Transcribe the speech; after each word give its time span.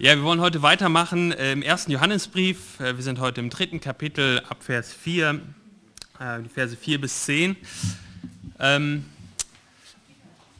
Ja, 0.00 0.14
wir 0.14 0.22
wollen 0.22 0.40
heute 0.40 0.62
weitermachen 0.62 1.32
äh, 1.32 1.50
im 1.50 1.60
ersten 1.60 1.90
Johannesbrief. 1.90 2.78
Äh, 2.78 2.94
wir 2.94 3.02
sind 3.02 3.18
heute 3.18 3.40
im 3.40 3.50
dritten 3.50 3.80
Kapitel 3.80 4.40
ab 4.48 4.58
Vers 4.62 4.92
4, 4.92 5.40
äh, 6.20 6.40
die 6.40 6.48
Verse 6.48 6.76
4 6.76 7.00
bis 7.00 7.24
10. 7.24 7.56
Ähm, 8.60 9.06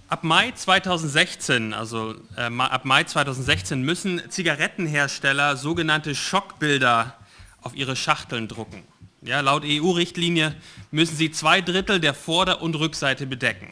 ab 0.09 0.25
Mai 0.25 0.51
2016, 0.51 1.73
also 1.73 2.17
ab 2.35 2.85
Mai 2.85 3.05
2016 3.05 3.81
müssen 3.81 4.21
Zigarettenhersteller 4.29 5.57
sogenannte 5.57 6.17
Schockbilder 6.17 7.15
auf 7.63 7.77
ihre 7.77 7.95
Schachteln 7.95 8.49
drucken. 8.49 8.83
Ja, 9.23 9.39
laut 9.39 9.63
EU-Richtlinie 9.65 10.57
müssen 10.91 11.15
sie 11.15 11.31
zwei 11.31 11.61
Drittel 11.61 12.01
der 12.01 12.15
Vorder- 12.15 12.61
und 12.61 12.75
Rückseite 12.75 13.25
bedecken. 13.25 13.69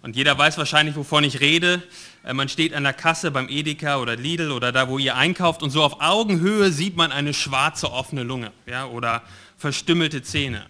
Und 0.00 0.16
jeder 0.16 0.38
weiß 0.38 0.56
wahrscheinlich, 0.56 0.96
wovon 0.96 1.24
ich 1.24 1.40
rede. 1.40 1.82
Äh, 2.24 2.34
man 2.34 2.48
steht 2.48 2.74
an 2.74 2.82
der 2.82 2.92
Kasse 2.92 3.30
beim 3.30 3.48
Edeka 3.48 3.98
oder 3.98 4.16
Lidl 4.16 4.50
oder 4.50 4.72
da, 4.72 4.88
wo 4.88 4.98
ihr 4.98 5.16
einkauft 5.16 5.62
und 5.62 5.70
so 5.70 5.82
auf 5.82 6.00
Augenhöhe 6.00 6.72
sieht 6.72 6.96
man 6.96 7.12
eine 7.12 7.34
schwarze 7.34 7.92
offene 7.92 8.22
Lunge 8.22 8.52
ja, 8.66 8.86
oder 8.86 9.22
verstümmelte 9.56 10.22
Zähne. 10.22 10.66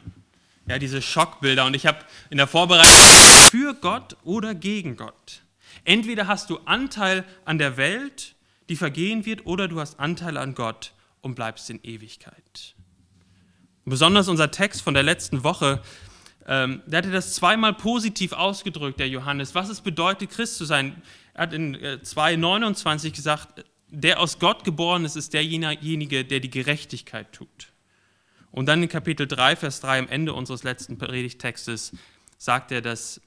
Ja, 0.66 0.78
diese 0.78 1.02
Schockbilder. 1.02 1.66
Und 1.66 1.74
ich 1.74 1.86
habe 1.86 1.98
in 2.30 2.38
der 2.38 2.46
Vorbereitung 2.46 2.90
für 3.50 3.74
Gott 3.74 4.16
oder 4.24 4.54
gegen 4.54 4.96
Gott. 4.96 5.42
Entweder 5.84 6.26
hast 6.26 6.48
du 6.48 6.58
Anteil 6.64 7.24
an 7.44 7.58
der 7.58 7.76
Welt, 7.76 8.34
die 8.70 8.76
vergehen 8.76 9.26
wird, 9.26 9.44
oder 9.44 9.68
du 9.68 9.78
hast 9.78 10.00
Anteil 10.00 10.38
an 10.38 10.54
Gott 10.54 10.92
und 11.20 11.34
bleibst 11.34 11.68
in 11.68 11.80
Ewigkeit. 11.82 12.74
Und 13.84 13.90
besonders 13.90 14.28
unser 14.28 14.50
Text 14.50 14.80
von 14.80 14.94
der 14.94 15.02
letzten 15.02 15.44
Woche 15.44 15.82
ähm, 16.46 16.82
der 16.86 16.98
hatte 16.98 17.10
das 17.10 17.34
zweimal 17.34 17.72
positiv 17.72 18.32
ausgedrückt, 18.32 19.00
der 19.00 19.08
Johannes, 19.08 19.54
was 19.54 19.68
es 19.68 19.80
bedeutet, 19.80 20.30
Christ 20.30 20.56
zu 20.56 20.64
sein. 20.64 21.00
Er 21.34 21.42
hat 21.42 21.52
in 21.52 21.74
äh, 21.74 21.98
2,29 22.02 23.14
gesagt, 23.14 23.64
der 23.88 24.20
aus 24.20 24.38
Gott 24.38 24.64
geboren 24.64 25.04
ist, 25.04 25.16
ist 25.16 25.34
derjenige, 25.34 26.24
der 26.24 26.40
die 26.40 26.50
Gerechtigkeit 26.50 27.32
tut. 27.32 27.72
Und 28.50 28.66
dann 28.66 28.82
in 28.82 28.88
Kapitel 28.88 29.26
3, 29.26 29.56
Vers 29.56 29.80
3 29.80 29.98
am 29.98 30.08
Ende 30.08 30.32
unseres 30.32 30.62
letzten 30.62 30.96
Predigtextes 30.96 31.92
sagt 32.38 32.70
er, 32.72 32.80
dass 32.80 33.20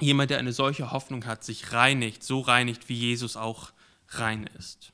jemand, 0.00 0.30
der 0.30 0.38
eine 0.38 0.52
solche 0.52 0.90
Hoffnung 0.90 1.26
hat, 1.26 1.44
sich 1.44 1.72
reinigt, 1.72 2.22
so 2.22 2.40
reinigt, 2.40 2.88
wie 2.88 2.94
Jesus 2.94 3.36
auch 3.36 3.72
rein 4.08 4.48
ist. 4.58 4.92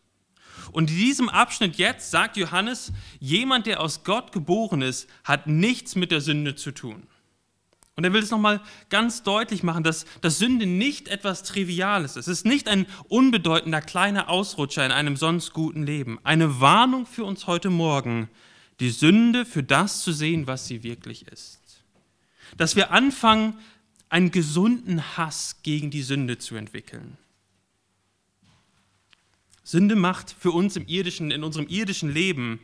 Und 0.73 0.91
in 0.91 0.97
diesem 0.97 1.29
Abschnitt 1.29 1.77
jetzt 1.77 2.11
sagt 2.11 2.37
Johannes, 2.37 2.93
jemand, 3.21 3.67
der 3.67 3.81
aus 3.81 4.05
Gott 4.05 4.33
geboren 4.33 4.83
ist, 4.83 5.09
hat 5.25 5.47
nichts 5.47 5.95
mit 5.95 6.11
der 6.11 6.21
Sünde 6.21 6.55
zu 6.55 6.73
tun. 6.73 7.07
Und 7.97 8.03
er 8.05 8.13
will 8.13 8.23
es 8.23 8.31
nochmal 8.31 8.61
ganz 8.89 9.23
deutlich 9.23 9.63
machen, 9.63 9.85
dass, 9.85 10.05
dass 10.21 10.39
Sünde 10.39 10.67
nicht 10.67 11.07
etwas 11.09 11.45
Triviales 11.45 12.17
ist. 12.17 12.27
Es 12.27 12.39
ist 12.39 12.47
nicht 12.47 12.69
ein 12.69 12.87
unbedeutender 13.09 13.81
kleiner 13.81 14.29
Ausrutscher 14.29 14.85
in 14.85 14.91
einem 14.91 15.17
sonst 15.17 15.53
guten 15.53 15.85
Leben. 15.85 16.19
Eine 16.25 16.61
Warnung 16.61 17.07
für 17.07 17.25
uns 17.25 17.47
heute 17.47 17.71
Morgen, 17.71 18.29
die 18.81 18.91
Sünde 18.91 19.47
für 19.47 19.63
das 19.63 20.03
zu 20.03 20.13
sehen, 20.13 20.49
was 20.49 20.67
sie 20.67 20.83
wirklich 20.83 21.29
ist. 21.29 21.61
Dass 22.57 22.75
wir 22.75 22.91
anfangen, 22.91 23.59
einen 24.09 24.33
gesunden 24.33 25.17
Hass 25.17 25.63
gegen 25.63 25.91
die 25.91 26.03
Sünde 26.03 26.39
zu 26.39 26.57
entwickeln. 26.57 27.17
Sünde 29.63 29.97
macht 29.97 30.35
für 30.39 30.51
uns 30.51 30.77
im 30.77 30.87
irdischen, 30.87 31.31
in 31.31 31.43
unserem 31.43 31.69
irdischen 31.69 32.13
Leben 32.13 32.61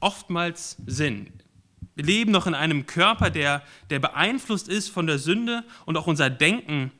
oftmals 0.00 0.76
Sinn. 0.86 1.32
Wir 1.98 2.04
leben 2.04 2.30
noch 2.30 2.46
in 2.46 2.54
einem 2.54 2.86
Körper, 2.86 3.28
der, 3.28 3.60
der 3.90 3.98
beeinflusst 3.98 4.68
ist 4.68 4.88
von 4.88 5.08
der 5.08 5.18
Sünde 5.18 5.64
und 5.84 5.96
auch 5.96 6.06
unser 6.06 6.30
Denken. 6.30 6.92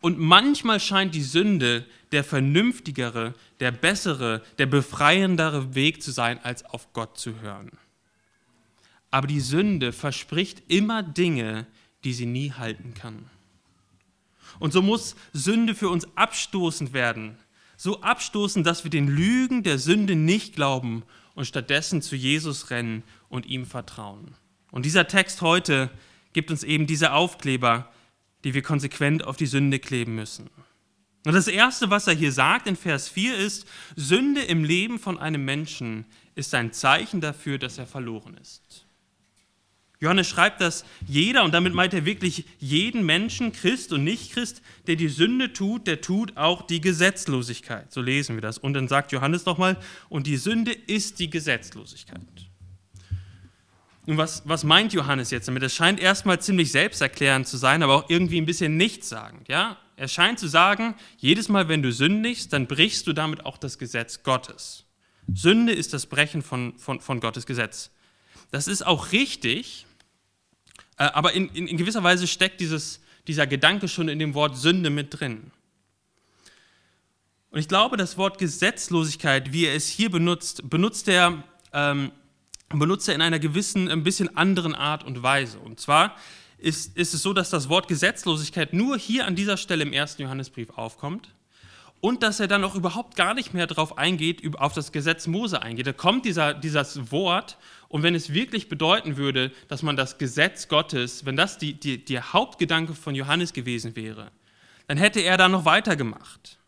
Und 0.00 0.20
manchmal 0.20 0.78
scheint 0.78 1.16
die 1.16 1.24
Sünde 1.24 1.84
der 2.12 2.22
vernünftigere, 2.22 3.34
der 3.58 3.72
bessere, 3.72 4.44
der 4.58 4.66
befreiendere 4.66 5.74
Weg 5.74 6.00
zu 6.00 6.12
sein, 6.12 6.38
als 6.44 6.64
auf 6.64 6.92
Gott 6.92 7.18
zu 7.18 7.40
hören. 7.40 7.72
Aber 9.10 9.26
die 9.26 9.40
Sünde 9.40 9.90
verspricht 9.90 10.62
immer 10.68 11.02
Dinge, 11.02 11.66
die 12.04 12.12
sie 12.12 12.26
nie 12.26 12.52
halten 12.52 12.94
kann. 12.94 13.28
Und 14.60 14.72
so 14.72 14.80
muss 14.80 15.16
Sünde 15.32 15.74
für 15.74 15.88
uns 15.88 16.06
abstoßend 16.16 16.92
werden. 16.92 17.36
So 17.76 18.00
abstoßend, 18.02 18.64
dass 18.64 18.84
wir 18.84 18.92
den 18.92 19.08
Lügen 19.08 19.64
der 19.64 19.80
Sünde 19.80 20.14
nicht 20.14 20.54
glauben 20.54 21.02
und 21.34 21.46
stattdessen 21.46 22.00
zu 22.00 22.14
Jesus 22.14 22.70
rennen 22.70 23.02
und 23.28 23.46
ihm 23.46 23.66
vertrauen. 23.66 24.34
Und 24.70 24.84
dieser 24.84 25.06
Text 25.08 25.42
heute 25.42 25.90
gibt 26.32 26.50
uns 26.50 26.62
eben 26.62 26.86
diese 26.86 27.12
Aufkleber, 27.12 27.90
die 28.44 28.54
wir 28.54 28.62
konsequent 28.62 29.24
auf 29.24 29.36
die 29.36 29.46
Sünde 29.46 29.78
kleben 29.78 30.14
müssen. 30.14 30.50
Und 31.26 31.34
das 31.34 31.48
Erste, 31.48 31.90
was 31.90 32.06
er 32.06 32.14
hier 32.14 32.32
sagt 32.32 32.66
in 32.66 32.76
Vers 32.76 33.08
4 33.08 33.36
ist, 33.36 33.66
Sünde 33.96 34.42
im 34.42 34.64
Leben 34.64 34.98
von 34.98 35.18
einem 35.18 35.44
Menschen 35.44 36.06
ist 36.34 36.54
ein 36.54 36.72
Zeichen 36.72 37.20
dafür, 37.20 37.58
dass 37.58 37.78
er 37.78 37.86
verloren 37.86 38.36
ist. 38.40 38.86
Johannes 40.00 40.28
schreibt, 40.28 40.60
dass 40.60 40.84
jeder, 41.06 41.42
und 41.42 41.52
damit 41.52 41.74
meint 41.74 41.92
er 41.92 42.04
wirklich 42.04 42.44
jeden 42.60 43.04
Menschen, 43.04 43.52
Christ 43.52 43.92
und 43.92 44.04
Nicht-Christ, 44.04 44.62
der 44.86 44.94
die 44.94 45.08
Sünde 45.08 45.52
tut, 45.52 45.88
der 45.88 46.00
tut 46.00 46.36
auch 46.36 46.62
die 46.62 46.80
Gesetzlosigkeit. 46.80 47.92
So 47.92 48.00
lesen 48.00 48.36
wir 48.36 48.40
das. 48.40 48.58
Und 48.58 48.74
dann 48.74 48.86
sagt 48.86 49.10
Johannes 49.10 49.44
nochmal, 49.44 49.76
und 50.08 50.28
die 50.28 50.36
Sünde 50.36 50.72
ist 50.72 51.18
die 51.18 51.30
Gesetzlosigkeit. 51.30 52.47
Und 54.08 54.16
was, 54.16 54.40
was 54.46 54.64
meint 54.64 54.94
Johannes 54.94 55.30
jetzt 55.30 55.48
damit? 55.48 55.62
Das 55.62 55.74
scheint 55.74 56.00
erstmal 56.00 56.40
ziemlich 56.40 56.72
selbsterklärend 56.72 57.46
zu 57.46 57.58
sein, 57.58 57.82
aber 57.82 57.94
auch 57.94 58.08
irgendwie 58.08 58.40
ein 58.40 58.46
bisschen 58.46 58.78
nichtssagend. 58.78 59.46
Ja? 59.50 59.76
Er 59.96 60.08
scheint 60.08 60.38
zu 60.38 60.48
sagen, 60.48 60.94
jedes 61.18 61.50
Mal, 61.50 61.68
wenn 61.68 61.82
du 61.82 61.92
sündigst, 61.92 62.54
dann 62.54 62.66
brichst 62.66 63.06
du 63.06 63.12
damit 63.12 63.44
auch 63.44 63.58
das 63.58 63.76
Gesetz 63.76 64.22
Gottes. 64.22 64.86
Sünde 65.30 65.74
ist 65.74 65.92
das 65.92 66.06
Brechen 66.06 66.40
von, 66.40 66.78
von, 66.78 67.02
von 67.02 67.20
Gottes 67.20 67.44
Gesetz. 67.44 67.90
Das 68.50 68.66
ist 68.66 68.80
auch 68.86 69.12
richtig, 69.12 69.84
äh, 70.96 71.04
aber 71.04 71.34
in, 71.34 71.50
in, 71.50 71.68
in 71.68 71.76
gewisser 71.76 72.02
Weise 72.02 72.26
steckt 72.26 72.62
dieses, 72.62 73.02
dieser 73.26 73.46
Gedanke 73.46 73.88
schon 73.88 74.08
in 74.08 74.18
dem 74.18 74.32
Wort 74.32 74.56
Sünde 74.56 74.88
mit 74.88 75.20
drin. 75.20 75.50
Und 77.50 77.58
ich 77.58 77.68
glaube, 77.68 77.98
das 77.98 78.16
Wort 78.16 78.38
Gesetzlosigkeit, 78.38 79.52
wie 79.52 79.66
er 79.66 79.74
es 79.74 79.86
hier 79.86 80.10
benutzt, 80.10 80.62
benutzt 80.70 81.08
er 81.08 81.44
ähm, 81.74 82.10
benutzt 82.68 83.08
er 83.08 83.14
in 83.14 83.22
einer 83.22 83.38
gewissen, 83.38 83.88
ein 83.88 84.02
bisschen 84.02 84.36
anderen 84.36 84.74
Art 84.74 85.04
und 85.04 85.22
Weise. 85.22 85.58
Und 85.58 85.80
zwar 85.80 86.16
ist, 86.58 86.96
ist 86.96 87.14
es 87.14 87.22
so, 87.22 87.32
dass 87.32 87.50
das 87.50 87.68
Wort 87.68 87.88
Gesetzlosigkeit 87.88 88.72
nur 88.72 88.98
hier 88.98 89.26
an 89.26 89.36
dieser 89.36 89.56
Stelle 89.56 89.84
im 89.84 89.92
ersten 89.92 90.22
Johannesbrief 90.22 90.70
aufkommt 90.70 91.34
und 92.00 92.22
dass 92.22 92.40
er 92.40 92.46
dann 92.46 92.64
auch 92.64 92.74
überhaupt 92.74 93.16
gar 93.16 93.34
nicht 93.34 93.54
mehr 93.54 93.66
darauf 93.66 93.98
eingeht, 93.98 94.42
auf 94.58 94.72
das 94.72 94.92
Gesetz 94.92 95.26
Mose 95.26 95.62
eingeht. 95.62 95.86
Da 95.86 95.92
kommt 95.92 96.24
dieser, 96.24 96.54
dieses 96.54 97.10
Wort 97.10 97.58
und 97.88 98.02
wenn 98.02 98.14
es 98.14 98.32
wirklich 98.32 98.68
bedeuten 98.68 99.16
würde, 99.16 99.52
dass 99.68 99.82
man 99.82 99.96
das 99.96 100.18
Gesetz 100.18 100.68
Gottes, 100.68 101.24
wenn 101.24 101.36
das 101.36 101.58
die, 101.58 101.74
die, 101.74 102.04
der 102.04 102.32
Hauptgedanke 102.32 102.94
von 102.94 103.14
Johannes 103.14 103.52
gewesen 103.52 103.96
wäre, 103.96 104.30
dann 104.86 104.98
hätte 104.98 105.20
er 105.20 105.36
da 105.36 105.48
noch 105.48 105.64
weitergemacht. 105.64 106.58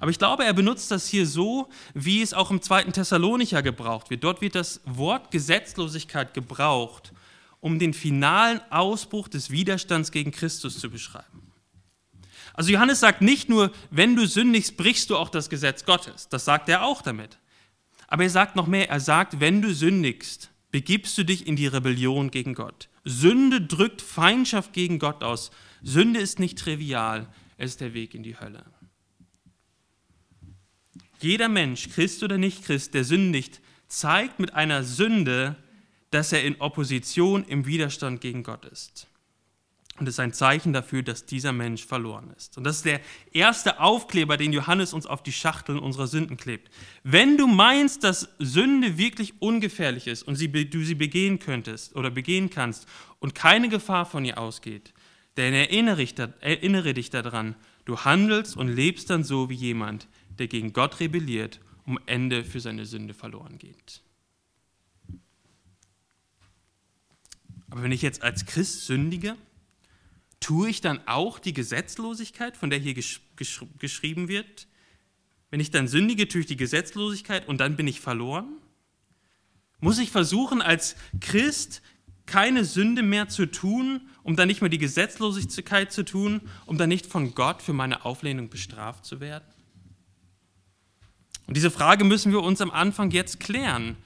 Aber 0.00 0.10
ich 0.10 0.18
glaube, 0.18 0.44
er 0.44 0.52
benutzt 0.52 0.90
das 0.90 1.06
hier 1.06 1.26
so, 1.26 1.68
wie 1.94 2.22
es 2.22 2.34
auch 2.34 2.50
im 2.50 2.62
zweiten 2.62 2.92
Thessalonicher 2.92 3.62
gebraucht 3.62 4.10
wird. 4.10 4.24
Dort 4.24 4.40
wird 4.40 4.54
das 4.54 4.80
Wort 4.84 5.30
Gesetzlosigkeit 5.30 6.34
gebraucht, 6.34 7.12
um 7.60 7.78
den 7.78 7.94
finalen 7.94 8.60
Ausbruch 8.70 9.28
des 9.28 9.50
Widerstands 9.50 10.10
gegen 10.10 10.30
Christus 10.30 10.78
zu 10.78 10.90
beschreiben. 10.90 11.52
Also 12.54 12.70
Johannes 12.70 13.00
sagt 13.00 13.20
nicht 13.20 13.48
nur, 13.48 13.72
wenn 13.90 14.14
du 14.16 14.26
sündigst, 14.26 14.76
brichst 14.76 15.10
du 15.10 15.16
auch 15.16 15.28
das 15.28 15.50
Gesetz 15.50 15.84
Gottes. 15.84 16.28
Das 16.28 16.44
sagt 16.44 16.68
er 16.68 16.84
auch 16.84 17.02
damit. 17.02 17.38
Aber 18.06 18.22
er 18.22 18.30
sagt 18.30 18.54
noch 18.54 18.66
mehr, 18.66 18.88
er 18.90 19.00
sagt, 19.00 19.40
wenn 19.40 19.60
du 19.60 19.74
sündigst, 19.74 20.50
begibst 20.70 21.18
du 21.18 21.24
dich 21.24 21.46
in 21.46 21.56
die 21.56 21.66
Rebellion 21.66 22.30
gegen 22.30 22.54
Gott. 22.54 22.88
Sünde 23.04 23.60
drückt 23.60 24.02
Feindschaft 24.02 24.72
gegen 24.72 24.98
Gott 24.98 25.24
aus. 25.24 25.50
Sünde 25.82 26.20
ist 26.20 26.38
nicht 26.38 26.58
trivial, 26.58 27.28
es 27.56 27.72
ist 27.72 27.80
der 27.80 27.94
Weg 27.94 28.14
in 28.14 28.22
die 28.22 28.38
Hölle. 28.38 28.64
Jeder 31.24 31.48
Mensch, 31.48 31.88
Christ 31.88 32.22
oder 32.22 32.36
nicht 32.36 32.66
Christ, 32.66 32.92
der 32.92 33.02
sündigt, 33.02 33.62
zeigt 33.88 34.40
mit 34.40 34.52
einer 34.52 34.84
Sünde, 34.84 35.56
dass 36.10 36.34
er 36.34 36.44
in 36.44 36.60
Opposition, 36.60 37.44
im 37.44 37.64
Widerstand 37.64 38.20
gegen 38.20 38.42
Gott 38.42 38.66
ist. 38.66 39.06
Und 39.98 40.06
es 40.06 40.16
ist 40.16 40.20
ein 40.20 40.34
Zeichen 40.34 40.74
dafür, 40.74 41.02
dass 41.02 41.24
dieser 41.24 41.52
Mensch 41.52 41.86
verloren 41.86 42.30
ist. 42.36 42.58
Und 42.58 42.64
das 42.64 42.76
ist 42.76 42.84
der 42.84 43.00
erste 43.32 43.80
Aufkleber, 43.80 44.36
den 44.36 44.52
Johannes 44.52 44.92
uns 44.92 45.06
auf 45.06 45.22
die 45.22 45.32
Schachteln 45.32 45.78
unserer 45.78 46.08
Sünden 46.08 46.36
klebt. 46.36 46.70
Wenn 47.04 47.38
du 47.38 47.46
meinst, 47.46 48.04
dass 48.04 48.28
Sünde 48.38 48.98
wirklich 48.98 49.40
ungefährlich 49.40 50.08
ist 50.08 50.24
und 50.24 50.36
sie, 50.36 50.48
du 50.48 50.84
sie 50.84 50.94
begehen 50.94 51.38
könntest 51.38 51.96
oder 51.96 52.10
begehen 52.10 52.50
kannst 52.50 52.86
und 53.18 53.34
keine 53.34 53.70
Gefahr 53.70 54.04
von 54.04 54.26
ihr 54.26 54.36
ausgeht, 54.36 54.92
dann 55.36 55.54
erinnere, 55.54 56.06
erinnere 56.40 56.92
dich 56.92 57.08
daran, 57.08 57.54
du 57.86 58.00
handelst 58.00 58.58
und 58.58 58.68
lebst 58.68 59.08
dann 59.08 59.24
so 59.24 59.48
wie 59.48 59.54
jemand, 59.54 60.06
der 60.38 60.48
gegen 60.48 60.72
Gott 60.72 61.00
rebelliert, 61.00 61.60
um 61.84 61.98
Ende 62.06 62.44
für 62.44 62.60
seine 62.60 62.86
Sünde 62.86 63.14
verloren 63.14 63.58
geht. 63.58 64.02
Aber 67.70 67.82
wenn 67.82 67.92
ich 67.92 68.02
jetzt 68.02 68.22
als 68.22 68.46
Christ 68.46 68.86
sündige, 68.86 69.36
tue 70.40 70.68
ich 70.68 70.80
dann 70.80 71.00
auch 71.06 71.38
die 71.38 71.52
Gesetzlosigkeit, 71.52 72.56
von 72.56 72.70
der 72.70 72.78
hier 72.78 72.94
gesch 72.94 73.20
gesch 73.36 73.64
geschrieben 73.78 74.28
wird? 74.28 74.68
Wenn 75.50 75.60
ich 75.60 75.70
dann 75.70 75.88
sündige, 75.88 76.28
tue 76.28 76.42
ich 76.42 76.46
die 76.46 76.56
Gesetzlosigkeit 76.56 77.48
und 77.48 77.58
dann 77.58 77.76
bin 77.76 77.86
ich 77.86 78.00
verloren? 78.00 78.58
Muss 79.80 79.98
ich 79.98 80.10
versuchen, 80.10 80.62
als 80.62 80.96
Christ 81.20 81.82
keine 82.26 82.64
Sünde 82.64 83.02
mehr 83.02 83.28
zu 83.28 83.46
tun, 83.46 84.08
um 84.22 84.36
dann 84.36 84.48
nicht 84.48 84.60
mehr 84.60 84.70
die 84.70 84.78
Gesetzlosigkeit 84.78 85.92
zu 85.92 86.04
tun, 86.04 86.40
um 86.66 86.78
dann 86.78 86.88
nicht 86.88 87.06
von 87.06 87.34
Gott 87.34 87.60
für 87.60 87.72
meine 87.72 88.04
Auflehnung 88.04 88.48
bestraft 88.48 89.04
zu 89.04 89.20
werden? 89.20 89.44
Und 91.46 91.56
diese 91.56 91.70
Frage 91.70 92.04
müssen 92.04 92.32
wir 92.32 92.42
uns 92.42 92.60
am 92.60 92.70
Anfang 92.70 93.10
jetzt 93.10 93.40
klären. 93.40 93.96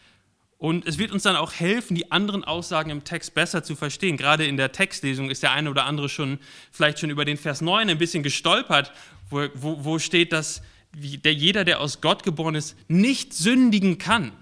Und 0.58 0.88
es 0.88 0.98
wird 0.98 1.12
uns 1.12 1.22
dann 1.22 1.36
auch 1.36 1.52
helfen, 1.52 1.94
die 1.94 2.10
anderen 2.10 2.42
Aussagen 2.42 2.90
im 2.90 3.04
Text 3.04 3.34
besser 3.34 3.62
zu 3.62 3.76
verstehen. 3.76 4.16
Gerade 4.16 4.44
in 4.44 4.56
der 4.56 4.72
Textlesung 4.72 5.30
ist 5.30 5.44
der 5.44 5.52
eine 5.52 5.70
oder 5.70 5.86
andere 5.86 6.08
schon 6.08 6.40
vielleicht 6.72 6.98
schon 6.98 7.10
über 7.10 7.24
den 7.24 7.36
Vers 7.36 7.60
9 7.60 7.88
ein 7.88 7.98
bisschen 7.98 8.24
gestolpert, 8.24 8.92
wo, 9.30 9.46
wo, 9.54 9.84
wo 9.84 9.98
steht, 10.00 10.32
dass 10.32 10.62
der, 10.94 11.32
jeder, 11.32 11.64
der 11.64 11.80
aus 11.80 12.00
Gott 12.00 12.24
geboren 12.24 12.56
ist, 12.56 12.76
nicht 12.88 13.34
sündigen 13.34 13.98
kann. 13.98 14.32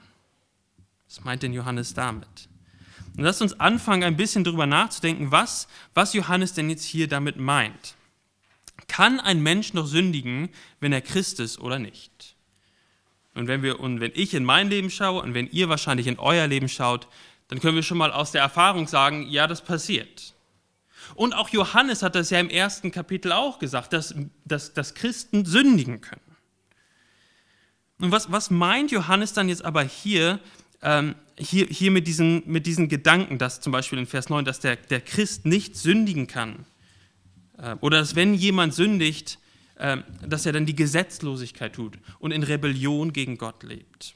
Was 1.07 1.23
meint 1.23 1.43
denn 1.43 1.53
Johannes 1.53 1.93
damit? 1.93 2.49
Und 3.17 3.25
lasst 3.25 3.43
uns 3.43 3.59
anfangen, 3.61 4.05
ein 4.05 4.17
bisschen 4.17 4.45
darüber 4.45 4.67
nachzudenken, 4.67 5.31
was, 5.31 5.69
was 5.93 6.15
Johannes 6.15 6.55
denn 6.55 6.71
jetzt 6.71 6.85
hier 6.85 7.09
damit 7.09 7.37
meint. 7.37 7.95
Kann 8.89 9.21
ein 9.21 9.43
Mensch 9.43 9.73
noch 9.75 9.87
sündigen, 9.87 10.49
wenn 10.81 10.93
er 10.93 11.01
Christ 11.01 11.41
ist 11.41 11.59
oder 11.59 11.79
nicht? 11.79 12.11
Und 13.37 13.49
wenn, 13.49 13.63
wir, 13.63 13.81
und 13.81 14.01
wenn 14.01 14.13
ich 14.15 14.35
in 14.35 14.45
mein 14.45 14.71
Leben 14.71 14.91
schaue 14.91 15.23
und 15.23 15.35
wenn 15.35 15.47
ihr 15.49 15.69
wahrscheinlich 15.69 16.07
in 16.07 16.19
euer 16.19 16.47
Leben 16.47 16.69
schaut, 16.69 17.07
dann 17.49 17.61
können 17.61 17.77
wir 17.77 17.83
schon 17.83 17.99
mal 17.99 18.11
aus 18.11 18.33
der 18.33 18.41
Erfahrung 18.41 18.89
sagen, 18.89 19.29
ja, 19.29 19.47
das 19.47 19.63
passiert. 19.63 20.35
Und 21.15 21.35
auch 21.35 21.51
Johannes 21.51 22.03
hat 22.03 22.15
das 22.15 22.31
ja 22.31 22.41
im 22.41 22.49
ersten 22.49 22.91
Kapitel 22.91 23.33
auch 23.33 23.59
gesagt, 23.59 23.93
dass, 23.93 24.15
dass, 24.45 24.73
dass 24.73 24.95
Christen 24.95 25.45
sündigen 25.45 26.01
können. 26.01 26.21
Und 27.99 28.11
was, 28.11 28.33
was 28.33 28.51
meint 28.51 28.91
Johannes 28.91 29.33
dann 29.33 29.49
jetzt 29.49 29.65
aber 29.65 29.83
hier, 29.83 30.41
ähm, 30.83 31.15
hier, 31.39 31.67
hier 31.67 31.91
mit, 31.91 32.07
diesen, 32.07 32.43
mit 32.47 32.67
diesen 32.67 32.89
Gedanken, 32.89 33.39
dass 33.39 33.61
zum 33.61 33.73
Beispiel 33.73 33.99
in 33.99 34.07
Vers 34.07 34.29
9, 34.29 34.45
dass 34.45 34.61
der, 34.61 34.77
der 34.77 35.01
Christ 35.01 35.47
nicht 35.47 35.77
sündigen 35.77 36.27
kann? 36.27 36.67
Äh, 37.59 37.77
oder 37.81 37.99
dass 37.99 38.17
wenn 38.17 38.35
jemand 38.35 38.75
sündigt, 38.75 39.39
dass 40.27 40.47
er 40.47 40.53
dann 40.53 40.65
die 40.65 40.75
Gesetzlosigkeit 40.75 41.75
tut 41.75 41.99
und 42.19 42.31
in 42.31 42.43
Rebellion 42.43 43.13
gegen 43.13 43.37
Gott 43.37 43.63
lebt. 43.63 44.15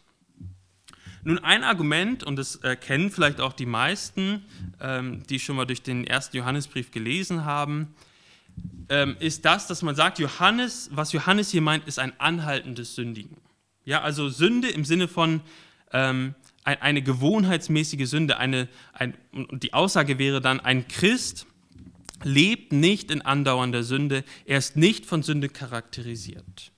Nun, 1.23 1.39
ein 1.39 1.65
Argument, 1.65 2.25
und 2.25 2.37
das 2.37 2.57
äh, 2.57 2.77
kennen 2.77 3.11
vielleicht 3.11 3.41
auch 3.41 3.53
die 3.53 3.67
meisten, 3.67 4.43
ähm, 4.81 5.23
die 5.29 5.39
schon 5.39 5.57
mal 5.57 5.67
durch 5.67 5.83
den 5.83 6.07
ersten 6.07 6.39
Johannesbrief 6.39 6.91
gelesen 6.91 7.45
haben, 7.45 7.95
ähm, 8.89 9.17
ist 9.21 9.45
das, 9.45 9.67
dass 9.67 9.83
man 9.83 9.95
sagt, 9.95 10.19
Johannes, 10.19 10.89
was 10.93 11.13
Johannes 11.13 11.51
hier 11.51 11.61
meint, 11.61 11.87
ist 11.87 11.99
ein 11.99 12.19
anhaltendes 12.19 12.95
Sündigen. 12.95 13.37
Ja, 13.85 14.01
also 14.01 14.29
Sünde 14.29 14.69
im 14.69 14.85
Sinne 14.85 15.09
von 15.09 15.43
ähm, 15.93 16.35
eine 16.65 17.03
gewohnheitsmäßige 17.03 18.09
Sünde. 18.09 18.39
Eine, 18.39 18.69
ein, 18.93 19.15
und 19.33 19.63
die 19.63 19.75
Aussage 19.75 20.19
wäre 20.19 20.41
dann, 20.41 20.61
ein 20.61 20.89
Christ 20.89 21.47
lebt 22.25 22.73
nicht 22.73 23.11
in 23.11 23.23
andauernder 23.23 23.83
Sünde, 23.83 24.25
er 24.45 24.59
ist 24.59 24.77
nicht 24.77 25.07
von 25.07 25.23
Sünde 25.23 25.49
charakterisiert. 25.49 26.73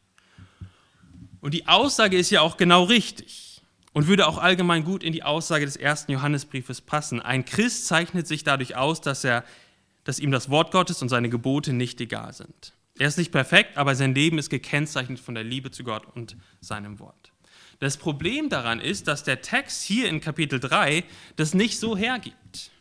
Und 1.40 1.54
die 1.54 1.66
Aussage 1.66 2.16
ist 2.16 2.30
ja 2.30 2.40
auch 2.40 2.56
genau 2.56 2.84
richtig 2.84 3.62
und 3.92 4.06
würde 4.06 4.26
auch 4.26 4.38
allgemein 4.38 4.84
gut 4.84 5.02
in 5.02 5.12
die 5.12 5.22
Aussage 5.22 5.64
des 5.64 5.76
ersten 5.76 6.12
Johannesbriefes 6.12 6.80
passen. 6.80 7.20
Ein 7.20 7.44
Christ 7.44 7.86
zeichnet 7.86 8.26
sich 8.26 8.44
dadurch 8.44 8.76
aus, 8.76 9.00
dass, 9.00 9.24
er, 9.24 9.44
dass 10.04 10.18
ihm 10.18 10.30
das 10.30 10.50
Wort 10.50 10.70
Gottes 10.72 11.02
und 11.02 11.08
seine 11.08 11.28
Gebote 11.28 11.72
nicht 11.72 12.00
egal 12.00 12.32
sind. 12.32 12.74
Er 12.98 13.08
ist 13.08 13.18
nicht 13.18 13.32
perfekt, 13.32 13.78
aber 13.78 13.94
sein 13.94 14.14
Leben 14.14 14.38
ist 14.38 14.50
gekennzeichnet 14.50 15.18
von 15.18 15.34
der 15.34 15.44
Liebe 15.44 15.70
zu 15.70 15.82
Gott 15.82 16.06
und 16.14 16.36
seinem 16.60 16.98
Wort. 16.98 17.32
Das 17.80 17.96
Problem 17.96 18.48
daran 18.48 18.80
ist, 18.80 19.08
dass 19.08 19.24
der 19.24 19.42
Text 19.42 19.82
hier 19.82 20.08
in 20.08 20.20
Kapitel 20.20 20.60
3 20.60 21.04
das 21.36 21.52
nicht 21.54 21.80
so 21.80 21.96
hergibt. 21.96 22.71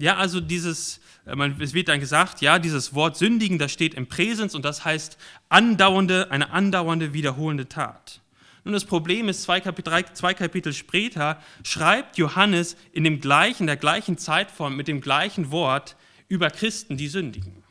Ja, 0.00 0.16
also 0.16 0.40
dieses, 0.40 1.00
äh, 1.26 1.50
es 1.60 1.74
wird 1.74 1.88
dann 1.88 2.00
gesagt, 2.00 2.40
ja, 2.40 2.58
dieses 2.58 2.94
Wort 2.94 3.16
sündigen, 3.16 3.58
das 3.58 3.70
steht 3.70 3.94
im 3.94 4.06
Präsens 4.06 4.54
und 4.54 4.64
das 4.64 4.84
heißt 4.84 5.18
andauernde, 5.50 6.30
eine 6.30 6.50
andauernde, 6.50 7.12
wiederholende 7.12 7.68
Tat. 7.68 8.20
Nun, 8.64 8.72
das 8.72 8.86
Problem 8.86 9.28
ist, 9.28 9.42
zwei 9.42 9.60
Kapitel, 9.60 10.04
zwei 10.14 10.34
Kapitel 10.34 10.72
später 10.72 11.40
schreibt 11.64 12.18
Johannes 12.18 12.76
in 12.92 13.04
dem 13.04 13.20
gleichen, 13.20 13.66
der 13.66 13.76
gleichen 13.76 14.16
Zeitform 14.16 14.76
mit 14.76 14.88
dem 14.88 15.00
gleichen 15.00 15.50
Wort 15.50 15.96
über 16.28 16.50
Christen, 16.50 16.96
die 16.96 17.08
sündigen. 17.08 17.62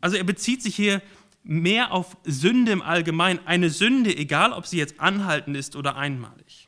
Also 0.00 0.16
er 0.16 0.24
bezieht 0.24 0.62
sich 0.62 0.76
hier 0.76 1.02
mehr 1.42 1.92
auf 1.92 2.16
Sünde 2.24 2.72
im 2.72 2.82
Allgemeinen, 2.82 3.40
eine 3.46 3.70
Sünde, 3.70 4.14
egal 4.14 4.52
ob 4.52 4.66
sie 4.66 4.78
jetzt 4.78 5.00
anhaltend 5.00 5.56
ist 5.56 5.74
oder 5.76 5.96
einmalig. 5.96 6.65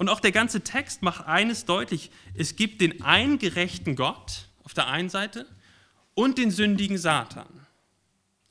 Und 0.00 0.08
auch 0.08 0.20
der 0.20 0.32
ganze 0.32 0.62
Text 0.62 1.02
macht 1.02 1.26
eines 1.26 1.66
deutlich. 1.66 2.10
Es 2.32 2.56
gibt 2.56 2.80
den 2.80 3.02
einen 3.02 3.38
gerechten 3.38 3.96
Gott 3.96 4.48
auf 4.62 4.72
der 4.72 4.86
einen 4.86 5.10
Seite 5.10 5.44
und 6.14 6.38
den 6.38 6.50
sündigen 6.50 6.96
Satan. 6.96 7.66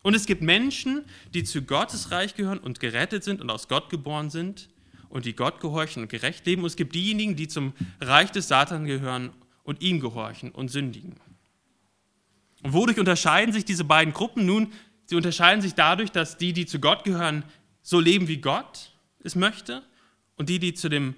Und 0.04 0.14
es 0.14 0.28
gibt 0.28 0.44
Menschen, 0.44 1.06
die 1.34 1.44
zu 1.44 1.64
Gottes 1.64 2.12
Reich 2.12 2.36
gehören 2.36 2.60
und 2.60 2.80
gerettet 2.80 3.24
sind 3.24 3.42
und 3.42 3.50
aus 3.50 3.68
Gott 3.68 3.90
geboren 3.90 4.30
sind 4.30 4.70
und 5.10 5.26
die 5.26 5.36
Gott 5.36 5.60
gehorchen 5.60 6.04
und 6.04 6.10
gerecht 6.10 6.46
leben. 6.46 6.62
Und 6.62 6.68
es 6.68 6.76
gibt 6.76 6.94
diejenigen, 6.94 7.36
die 7.36 7.48
zum 7.48 7.74
Reich 8.00 8.30
des 8.30 8.48
Satan 8.48 8.86
gehören 8.86 9.32
und 9.64 9.82
ihm 9.82 10.00
gehorchen 10.00 10.52
und 10.52 10.70
sündigen. 10.70 11.16
Und 12.62 12.74
wodurch 12.74 13.00
unterscheiden 13.00 13.54
sich 13.54 13.66
diese 13.66 13.86
beiden 13.86 14.14
Gruppen? 14.14 14.46
Nun, 14.46 14.72
sie 15.06 15.16
unterscheiden 15.16 15.64
sich 15.64 15.74
dadurch, 15.74 16.12
dass 16.12 16.38
die, 16.38 16.54
die 16.54 16.68
zu 16.68 16.80
Gott 16.80 17.06
gehören, 17.06 17.44
so 17.82 18.00
leben, 18.00 18.28
wie 18.28 18.38
Gott 18.38 18.92
es 19.24 19.34
möchte, 19.34 19.82
und 20.36 20.48
die, 20.48 20.60
die 20.60 20.76
zu 20.76 20.90
dem 20.90 21.16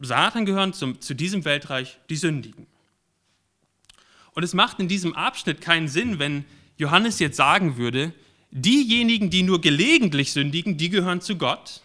Satan 0.00 0.46
gehören 0.46 0.72
zum, 0.72 1.00
zu 1.00 1.14
diesem 1.14 1.44
Weltreich 1.44 1.98
die 2.08 2.16
Sündigen. 2.16 2.66
Und 4.32 4.42
es 4.42 4.54
macht 4.54 4.78
in 4.78 4.88
diesem 4.88 5.14
Abschnitt 5.14 5.60
keinen 5.60 5.88
Sinn, 5.88 6.18
wenn 6.18 6.44
Johannes 6.76 7.18
jetzt 7.18 7.36
sagen 7.36 7.76
würde, 7.76 8.12
diejenigen, 8.50 9.30
die 9.30 9.42
nur 9.42 9.60
gelegentlich 9.60 10.32
sündigen, 10.32 10.76
die 10.76 10.90
gehören 10.90 11.20
zu 11.20 11.36
Gott 11.36 11.82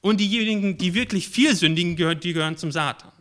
und 0.00 0.20
diejenigen, 0.20 0.76
die 0.76 0.94
wirklich 0.94 1.28
viel 1.28 1.54
sündigen, 1.54 1.96
die 2.20 2.32
gehören 2.32 2.56
zum 2.56 2.72
Satan. 2.72 3.12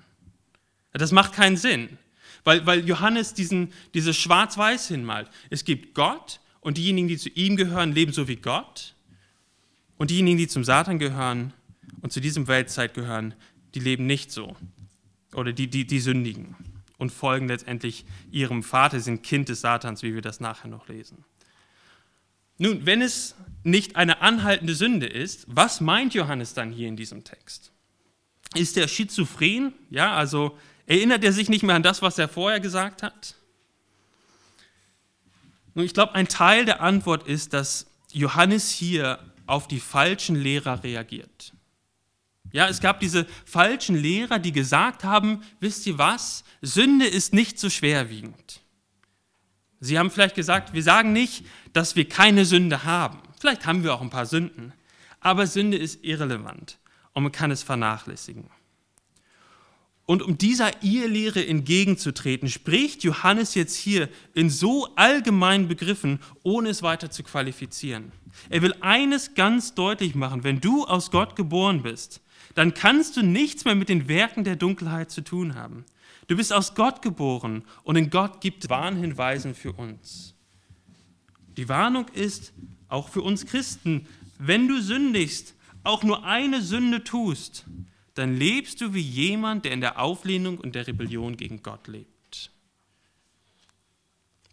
Das 0.92 1.12
macht 1.12 1.34
keinen 1.34 1.58
Sinn, 1.58 1.98
weil, 2.44 2.66
weil 2.66 2.88
Johannes 2.88 3.34
diesen, 3.34 3.72
dieses 3.94 4.18
Schwarz-Weiß 4.18 4.88
hinmalt. 4.90 5.30
Es 5.50 5.66
gibt 5.66 5.96
Gott 5.96 6.40
und 6.60 6.78
diejenigen, 6.78 7.08
die 7.08 7.18
zu 7.18 7.30
ihm 7.30 7.56
gehören, 7.56 7.94
leben 7.94 8.12
so 8.12 8.28
wie 8.28 8.36
Gott 8.36 8.96
und 9.98 10.10
diejenigen, 10.10 10.38
die 10.38 10.48
zum 10.48 10.64
Satan 10.64 11.00
gehören 11.00 11.54
und 12.02 12.12
zu 12.12 12.20
diesem 12.20 12.48
Weltzeit 12.48 12.94
gehören, 12.94 13.34
die 13.76 13.80
leben 13.80 14.06
nicht 14.06 14.32
so. 14.32 14.56
Oder 15.34 15.54
die, 15.54 15.68
die, 15.68 15.86
die 15.86 16.00
sündigen 16.00 16.56
und 16.98 17.12
folgen 17.12 17.48
letztendlich 17.48 18.06
ihrem 18.32 18.64
Vater, 18.64 19.00
sind 19.00 19.24
Kind 19.24 19.50
des 19.50 19.62
Satans, 19.62 20.04
wie 20.04 20.14
wir 20.14 20.22
das 20.22 20.40
nachher 20.40 20.68
noch 20.68 20.88
lesen. 20.88 21.26
Nun, 22.58 22.86
wenn 22.86 23.02
es 23.02 23.36
nicht 23.64 23.96
eine 23.96 24.22
anhaltende 24.22 24.76
Sünde 24.76 25.08
ist, 25.08 25.46
was 25.48 25.82
meint 25.82 26.14
Johannes 26.14 26.54
dann 26.54 26.72
hier 26.72 26.88
in 26.88 26.96
diesem 26.96 27.24
Text? 27.24 27.72
Ist 28.54 28.78
er 28.78 28.88
schizophren? 28.88 29.74
Ja, 29.90 30.14
also 30.16 30.58
erinnert 30.86 31.24
er 31.24 31.34
sich 31.34 31.50
nicht 31.50 31.64
mehr 31.64 31.76
an 31.76 31.84
das, 31.84 32.02
was 32.02 32.20
er 32.20 32.28
vorher 32.28 32.60
gesagt 32.60 33.02
hat? 33.02 33.36
Nun, 35.74 35.86
ich 35.86 35.94
glaube, 35.94 36.14
ein 36.14 36.28
Teil 36.28 36.66
der 36.66 36.82
Antwort 36.82 37.28
ist, 37.28 37.54
dass 37.54 37.88
Johannes 38.12 38.70
hier 38.70 39.20
auf 39.48 39.68
die 39.68 39.80
falschen 39.80 40.36
Lehrer 40.36 40.84
reagiert. 40.84 41.53
Ja, 42.54 42.68
es 42.68 42.80
gab 42.80 43.00
diese 43.00 43.26
falschen 43.46 43.96
Lehrer, 43.96 44.38
die 44.38 44.52
gesagt 44.52 45.04
haben, 45.04 45.42
wisst 45.60 45.88
ihr 45.88 45.98
was, 45.98 46.44
Sünde 46.62 47.08
ist 47.08 47.34
nicht 47.34 47.60
so 47.60 47.70
schwerwiegend. 47.70 48.62
Sie 49.80 49.98
haben 49.98 50.12
vielleicht 50.12 50.36
gesagt, 50.36 50.74
wir 50.74 50.84
sagen 50.84 51.12
nicht, 51.12 51.46
dass 51.74 51.96
wir 51.96 52.08
keine 52.08 52.46
Sünde 52.46 52.86
haben. 52.86 53.20
Vielleicht 53.40 53.66
haben 53.66 53.84
wir 53.84 53.94
auch 53.94 54.02
ein 54.02 54.12
paar 54.12 54.28
Sünden, 54.28 54.72
aber 55.20 55.48
Sünde 55.48 55.78
ist 55.78 56.06
irrelevant 56.06 56.78
und 57.14 57.24
man 57.24 57.32
kann 57.32 57.50
es 57.50 57.64
vernachlässigen. 57.64 58.50
Und 60.06 60.22
um 60.22 60.38
dieser 60.38 60.84
Irrlehre 60.84 61.46
entgegenzutreten, 61.46 62.50
spricht 62.50 63.04
Johannes 63.04 63.56
jetzt 63.56 63.76
hier 63.76 64.10
in 64.36 64.52
so 64.52 64.88
allgemeinen 64.96 65.68
Begriffen, 65.68 66.20
ohne 66.44 66.70
es 66.70 66.84
weiter 66.84 67.10
zu 67.10 67.24
qualifizieren. 67.24 68.12
Er 68.50 68.62
will 68.62 68.76
eines 68.82 69.34
ganz 69.34 69.74
deutlich 69.74 70.14
machen, 70.14 70.44
wenn 70.44 70.62
du 70.62 70.86
aus 70.86 71.10
Gott 71.10 71.36
geboren 71.36 71.82
bist, 71.82 72.22
dann 72.56 72.74
kannst 72.74 73.18
du 73.18 73.24
nichts 73.24 73.66
mehr 73.66 73.76
mit 73.76 73.90
den 73.90 74.08
Werken 74.08 74.44
der 74.44 74.56
Dunkelheit 74.56 75.12
zu 75.12 75.22
tun 75.22 75.56
haben. 75.56 75.86
Du 76.28 76.38
bist 76.38 76.54
aus 76.54 76.76
Gott 76.76 77.02
geboren 77.02 77.64
und 77.84 77.96
in 77.96 78.10
Gott 78.10 78.42
gibt 78.42 78.64
es 78.64 78.70
Warnhinweisen 78.70 79.56
für 79.56 79.74
uns. 79.74 80.36
Die 81.58 81.70
Warnung 81.70 82.08
ist 82.10 82.54
auch 82.88 83.10
für 83.10 83.22
uns 83.22 83.46
Christen, 83.46 84.08
wenn 84.40 84.68
du 84.68 84.82
sündigst, 84.82 85.56
auch 85.84 86.04
nur 86.04 86.26
eine 86.26 86.62
Sünde 86.62 87.04
tust, 87.04 87.66
dann 88.16 88.38
lebst 88.38 88.82
du 88.82 88.94
wie 88.94 89.02
jemand, 89.02 89.66
der 89.66 89.72
in 89.72 89.82
der 89.82 90.00
Auflehnung 90.00 90.58
und 90.60 90.76
der 90.76 90.88
Rebellion 90.88 91.36
gegen 91.36 91.62
Gott 91.62 91.88
lebt. 91.88 92.52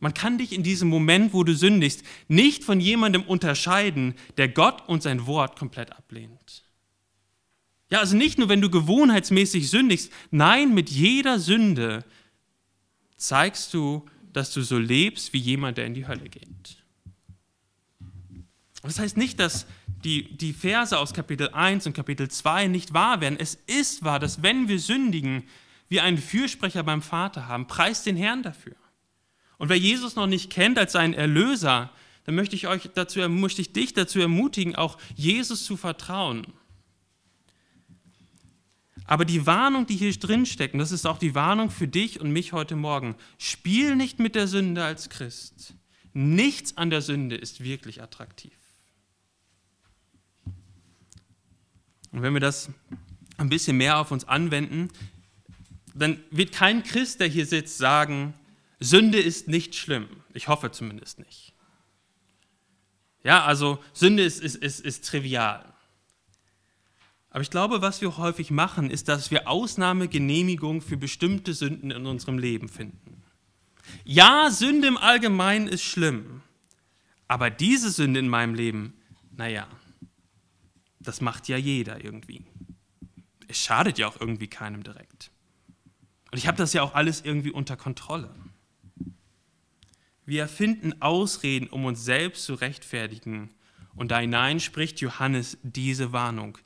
Man 0.01 0.15
kann 0.15 0.39
dich 0.39 0.53
in 0.53 0.63
diesem 0.63 0.89
Moment, 0.89 1.35
wo 1.35 1.45
du 1.45 1.55
sündigst, 1.55 2.03
nicht 2.27 2.65
von 2.65 2.81
jemandem 2.81 3.23
unterscheiden, 3.23 4.15
der 4.39 4.49
Gott 4.49 4.89
und 4.89 5.03
sein 5.03 5.27
Wort 5.27 5.59
komplett 5.59 5.93
ablehnt. 5.93 6.65
Ja, 7.91 7.99
also 7.99 8.17
nicht 8.17 8.39
nur, 8.39 8.49
wenn 8.49 8.61
du 8.61 8.71
gewohnheitsmäßig 8.71 9.69
sündigst, 9.69 10.13
nein, 10.31 10.75
mit 10.75 10.91
jeder 10.91 11.39
Sünde 11.39 12.05
zeigst 13.17 13.75
du, 13.75 14.07
dass 14.33 14.53
du 14.53 14.63
so 14.63 14.79
lebst 14.79 15.33
wie 15.33 15.39
jemand, 15.39 15.77
der 15.77 15.87
in 15.87 15.95
die 15.95 16.07
Hölle 16.07 16.29
geht. 16.29 16.77
Das 18.83 18.99
heißt 18.99 19.17
nicht, 19.17 19.41
dass 19.41 19.67
die, 20.05 20.37
die 20.37 20.53
Verse 20.53 20.97
aus 20.97 21.13
Kapitel 21.13 21.51
1 21.51 21.87
und 21.87 21.93
Kapitel 21.93 22.29
2 22.29 22.69
nicht 22.69 22.95
wahr 22.95 23.21
werden. 23.21 23.39
Es 23.39 23.59
ist 23.67 24.05
wahr, 24.05 24.19
dass 24.19 24.43
wenn 24.43 24.69
wir 24.69 24.79
sündigen, 24.79 25.43
wir 25.89 26.05
einen 26.05 26.19
Fürsprecher 26.19 26.83
beim 26.83 27.03
Vater 27.03 27.49
haben. 27.49 27.67
Preist 27.67 28.07
den 28.07 28.17
Herrn 28.17 28.43
dafür. 28.43 28.77
Und 29.59 29.69
wer 29.69 29.77
Jesus 29.77 30.17
noch 30.17 30.29
nicht 30.29 30.51
kennt 30.51 30.79
als 30.79 30.93
seinen 30.93 31.13
Erlöser, 31.13 31.91
dann 32.25 32.35
möchte 32.35 32.57
ich, 32.57 32.69
euch 32.69 32.89
dazu, 32.95 33.21
möchte 33.29 33.61
ich 33.61 33.73
dich 33.73 33.93
dazu 33.93 34.21
ermutigen, 34.21 34.77
auch 34.77 34.97
Jesus 35.17 35.65
zu 35.65 35.77
vertrauen. 35.77 36.47
Aber 39.05 39.25
die 39.25 39.47
Warnung, 39.47 39.87
die 39.87 39.97
hier 39.97 40.13
drin 40.13 40.47
steckt, 40.47 40.75
das 40.75 40.93
ist 40.93 41.07
auch 41.07 41.19
die 41.19 41.35
Warnung 41.35 41.71
für 41.71 41.89
dich 41.89 42.21
und 42.21 42.33
mich 42.33 42.53
heute 42.53 42.77
Morgen, 42.77 43.17
spiel 43.39 43.97
nicht 43.97 44.19
mit 44.19 44.35
der 44.35 44.47
Sünde 44.47 44.85
als 44.85 45.09
Christ. 45.09 45.75
Nichts 46.13 46.77
an 46.77 46.91
der 46.91 47.03
Sünde 47.03 47.37
ist 47.37 47.63
wirklich 47.63 48.03
attraktiv. 48.03 48.53
Und 52.13 52.23
wenn 52.23 52.35
wir 52.35 52.41
das 52.41 52.71
ein 53.37 53.49
bisschen 53.49 53.77
mehr 53.77 53.99
auf 53.99 54.11
uns 54.11 54.27
anwenden, 54.27 54.89
dann 55.95 56.21
wird 56.31 56.53
kein 56.53 56.83
Christ, 56.83 57.21
der 57.21 57.29
hier 57.29 57.47
sitzt, 57.47 57.79
sagen, 57.79 58.35
Sünde 58.81 59.21
ist 59.21 59.49
nicht 59.49 59.75
schlimm. 59.75 60.09
Ich 60.33 60.49
hoffe 60.49 60.71
zumindest 60.71 61.19
nicht. 61.19 61.55
Ja, 63.23 63.45
also 63.45 63.83
Sünde 63.93 64.23
ist, 64.23 64.41
ist, 64.43 64.57
ist, 64.57 64.81
ist 64.81 65.05
trivial. 65.07 65.70
Aber 67.31 67.43
ich 67.43 67.51
glaube, 67.51 67.81
was 67.81 68.01
wir 68.01 68.17
häufig 68.17 68.51
machen, 68.51 68.91
ist, 68.91 69.09
dass 69.09 69.31
wir 69.31 69.49
Ausnahmegenehmigung 69.49 70.83
für 70.83 70.97
bestimmte 70.97 71.55
Sünden 71.55 71.91
in 71.91 72.07
unserem 72.07 72.39
Leben 72.39 72.69
finden. 72.69 73.23
Ja, 74.05 74.51
Sünde 74.51 74.89
im 74.89 74.97
Allgemeinen 74.97 75.69
ist 75.69 75.83
schlimm. 75.83 76.43
Aber 77.29 77.49
diese 77.51 77.91
Sünde 77.91 78.19
in 78.19 78.29
meinem 78.29 78.55
Leben, 78.55 78.95
naja, 79.37 79.69
das 80.99 81.21
macht 81.21 81.49
ja 81.49 81.57
jeder 81.57 82.05
irgendwie. 82.05 82.45
Es 83.47 83.59
schadet 83.59 83.99
ja 83.99 84.09
auch 84.09 84.21
irgendwie 84.21 84.49
keinem 84.49 84.83
direkt. 84.83 85.31
Und 86.33 86.39
ich 86.39 86.47
habe 86.47 86.59
das 86.59 86.73
ja 86.73 86.83
auch 86.83 86.95
alles 86.95 87.21
irgendwie 87.23 87.51
unter 87.51 87.77
Kontrolle. 87.77 88.35
Wir 90.27 90.43
erfinden 90.43 91.01
Ausreden, 91.01 91.69
um 91.69 91.85
uns 91.85 92.05
selbst 92.05 92.45
zu 92.45 92.55
rechtfertigen. 92.55 93.51
Und 93.95 94.11
da 94.11 94.19
hinein 94.19 94.61
spricht 94.61 95.01
Johannes 95.01 95.59
diese 95.63 96.13
Warnung. 96.13 96.59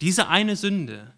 Diese 0.00 0.28
eine 0.28 0.56
Sünde 0.56 1.12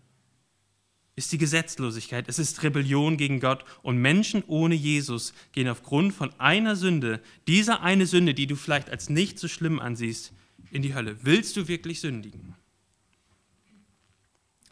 ist 1.16 1.32
die 1.32 1.38
Gesetzlosigkeit, 1.38 2.28
es 2.28 2.38
ist 2.38 2.62
Rebellion 2.62 3.18
gegen 3.18 3.40
Gott 3.40 3.64
und 3.82 3.98
Menschen 3.98 4.42
ohne 4.46 4.74
Jesus 4.74 5.34
gehen 5.52 5.68
aufgrund 5.68 6.14
von 6.14 6.32
einer 6.40 6.76
Sünde, 6.76 7.20
dieser 7.46 7.82
eine 7.82 8.06
Sünde, 8.06 8.32
die 8.32 8.46
du 8.46 8.56
vielleicht 8.56 8.88
als 8.88 9.10
nicht 9.10 9.38
so 9.38 9.46
schlimm 9.46 9.80
ansiehst, 9.80 10.32
in 10.70 10.80
die 10.82 10.94
Hölle. 10.94 11.18
Willst 11.22 11.56
du 11.56 11.68
wirklich 11.68 12.00
sündigen? 12.00 12.54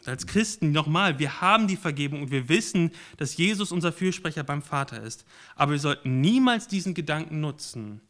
Als 0.05 0.25
Christen 0.25 0.71
nochmal, 0.71 1.19
wir 1.19 1.41
haben 1.41 1.67
die 1.67 1.75
Vergebung 1.77 2.23
und 2.23 2.31
wir 2.31 2.49
wissen, 2.49 2.91
dass 3.17 3.37
Jesus 3.37 3.71
unser 3.71 3.91
Fürsprecher 3.91 4.43
beim 4.43 4.63
Vater 4.63 5.03
ist. 5.03 5.25
Aber 5.55 5.73
wir 5.73 5.79
sollten 5.79 6.21
niemals 6.21 6.67
diesen 6.67 6.93
Gedanken 6.93 7.41
nutzen, 7.41 8.01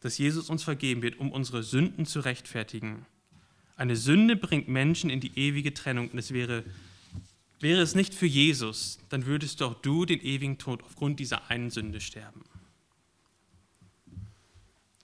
dass 0.00 0.18
Jesus 0.18 0.50
uns 0.50 0.62
vergeben 0.62 1.02
wird, 1.02 1.18
um 1.18 1.32
unsere 1.32 1.62
Sünden 1.62 2.04
zu 2.06 2.20
rechtfertigen. 2.20 3.06
Eine 3.76 3.96
Sünde 3.96 4.36
bringt 4.36 4.68
Menschen 4.68 5.10
in 5.10 5.20
die 5.20 5.38
ewige 5.38 5.74
Trennung 5.74 6.08
und 6.08 6.18
es 6.18 6.32
wäre, 6.32 6.64
wäre 7.60 7.82
es 7.82 7.94
nicht 7.94 8.14
für 8.14 8.26
Jesus, 8.26 8.98
dann 9.10 9.26
würdest 9.26 9.62
auch 9.62 9.74
du 9.74 10.06
den 10.06 10.20
ewigen 10.20 10.56
Tod 10.56 10.82
aufgrund 10.82 11.20
dieser 11.20 11.50
einen 11.50 11.70
Sünde 11.70 12.00
sterben. 12.00 12.42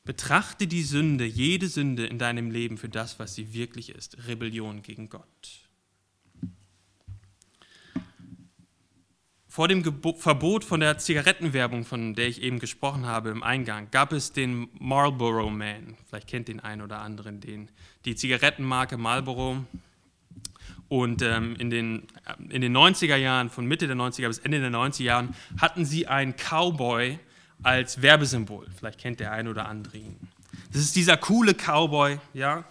Betrachte 0.05 0.67
die 0.67 0.83
Sünde, 0.83 1.25
jede 1.25 1.69
Sünde 1.69 2.07
in 2.07 2.19
deinem 2.19 2.51
Leben 2.51 2.77
für 2.77 2.89
das, 2.89 3.19
was 3.19 3.35
sie 3.35 3.53
wirklich 3.53 3.91
ist, 3.91 4.27
Rebellion 4.27 4.83
gegen 4.83 5.09
Gott. 5.09 5.62
Vor 9.53 9.69
dem 9.69 9.83
Gebo 9.83 10.15
Verbot 10.15 10.65
von 10.65 10.81
der 10.81 10.97
Zigarettenwerbung, 10.97 11.85
von 11.85 12.15
der 12.15 12.27
ich 12.27 12.41
eben 12.41 12.59
gesprochen 12.59 13.05
habe 13.05 13.29
im 13.29 13.43
Eingang, 13.43 13.89
gab 13.91 14.15
es 14.15 14.33
den 14.33 14.71
Marlboro 14.79 15.51
Man. 15.51 15.95
Vielleicht 16.09 16.27
kennt 16.27 16.49
den 16.49 16.59
einen 16.61 16.81
oder 16.81 17.01
anderen 17.01 17.39
den. 17.39 17.69
Die 18.07 18.17
Zigarettenmarke 18.17 18.97
Marlboro. 18.97 19.63
Und 20.89 21.21
ähm, 21.21 21.55
in, 21.59 21.69
den, 21.69 22.05
in 22.49 22.63
den 22.63 22.75
90er 22.75 23.17
Jahren, 23.17 23.51
von 23.51 23.67
Mitte 23.67 23.87
der 23.87 23.95
90er 23.95 24.29
bis 24.29 24.39
Ende 24.39 24.59
der 24.59 24.71
90er 24.71 25.03
Jahren, 25.03 25.37
hatten 25.61 25.85
sie 25.85 26.07
einen 26.07 26.35
Cowboy 26.35 27.19
als 27.63 28.01
Werbesymbol. 28.01 28.67
Vielleicht 28.79 29.01
kennt 29.01 29.21
der 29.21 29.33
eine 29.33 29.51
oder 29.51 29.69
andere 29.69 29.99
ihn. 29.99 30.17
Das 30.73 30.81
ist 30.81 30.97
dieser 30.97 31.19
coole 31.19 31.53
Cowboy, 31.53 32.19
ja. 32.33 32.65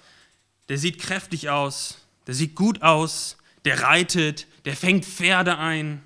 Der 0.67 0.79
sieht 0.79 0.97
kräftig 0.97 1.51
aus, 1.51 2.00
der 2.25 2.33
sieht 2.33 2.55
gut 2.55 2.81
aus, 2.81 3.38
der 3.65 3.83
reitet, 3.83 4.47
der 4.65 4.75
fängt 4.75 5.05
Pferde 5.05 5.59
ein 5.59 6.01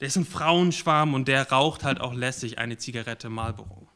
der 0.00 0.08
ist 0.08 0.16
ein 0.16 0.26
Frauenschwarm 0.26 1.14
und 1.14 1.28
der 1.28 1.50
raucht 1.50 1.84
halt 1.84 2.00
auch 2.00 2.14
lässig 2.14 2.58
eine 2.58 2.76
Zigarette 2.76 3.28
Marlboro. 3.28 3.88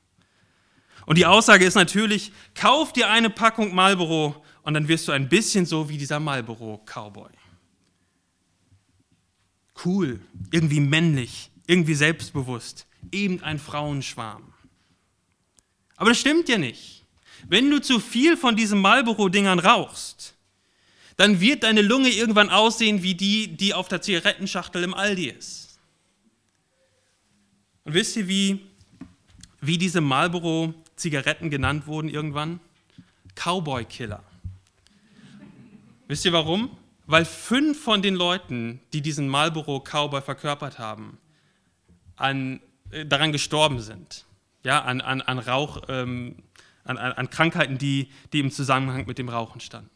Und 1.06 1.18
die 1.18 1.26
Aussage 1.26 1.64
ist 1.64 1.74
natürlich, 1.74 2.32
kauf 2.54 2.92
dir 2.92 3.10
eine 3.10 3.30
Packung 3.30 3.74
Marlboro 3.74 4.42
und 4.62 4.74
dann 4.74 4.88
wirst 4.88 5.08
du 5.08 5.12
ein 5.12 5.28
bisschen 5.28 5.66
so 5.66 5.88
wie 5.88 5.98
dieser 5.98 6.20
Marlboro-Cowboy. 6.20 7.32
Cool, 9.84 10.20
irgendwie 10.50 10.80
männlich, 10.80 11.50
irgendwie 11.66 11.94
selbstbewusst, 11.94 12.86
eben 13.12 13.42
ein 13.42 13.58
Frauenschwarm. 13.58 14.52
Aber 15.96 16.10
das 16.10 16.20
stimmt 16.20 16.48
ja 16.48 16.58
nicht. 16.58 17.04
Wenn 17.48 17.70
du 17.70 17.80
zu 17.80 18.00
viel 18.00 18.36
von 18.36 18.56
diesen 18.56 18.80
Marlboro-Dingern 18.80 19.58
rauchst, 19.58 20.34
dann 21.16 21.40
wird 21.40 21.64
deine 21.64 21.82
Lunge 21.82 22.08
irgendwann 22.08 22.48
aussehen 22.48 23.02
wie 23.02 23.14
die, 23.14 23.48
die 23.48 23.74
auf 23.74 23.88
der 23.88 24.00
Zigarettenschachtel 24.00 24.82
im 24.82 24.94
Aldi 24.94 25.28
ist. 25.28 25.59
Und 27.90 27.94
wisst 27.94 28.16
ihr, 28.16 28.28
wie, 28.28 28.60
wie 29.60 29.76
diese 29.76 30.00
Marlboro-Zigaretten 30.00 31.50
genannt 31.50 31.88
wurden 31.88 32.08
irgendwann? 32.08 32.60
Cowboy-Killer. 33.34 34.22
Wisst 36.06 36.24
ihr 36.24 36.32
warum? 36.32 36.70
Weil 37.06 37.24
fünf 37.24 37.82
von 37.82 38.00
den 38.00 38.14
Leuten, 38.14 38.78
die 38.92 39.00
diesen 39.00 39.26
Marlboro 39.26 39.80
Cowboy 39.80 40.22
verkörpert 40.22 40.78
haben, 40.78 41.18
an, 42.14 42.60
äh, 42.92 43.04
daran 43.04 43.32
gestorben 43.32 43.80
sind. 43.80 44.24
Ja, 44.62 44.82
an, 44.82 45.00
an, 45.00 45.20
an 45.20 45.40
Rauch, 45.40 45.82
ähm, 45.88 46.36
an, 46.84 46.96
an 46.96 47.28
Krankheiten, 47.28 47.76
die, 47.76 48.08
die 48.32 48.38
im 48.38 48.52
Zusammenhang 48.52 49.06
mit 49.08 49.18
dem 49.18 49.28
Rauchen 49.28 49.60
standen. 49.60 49.90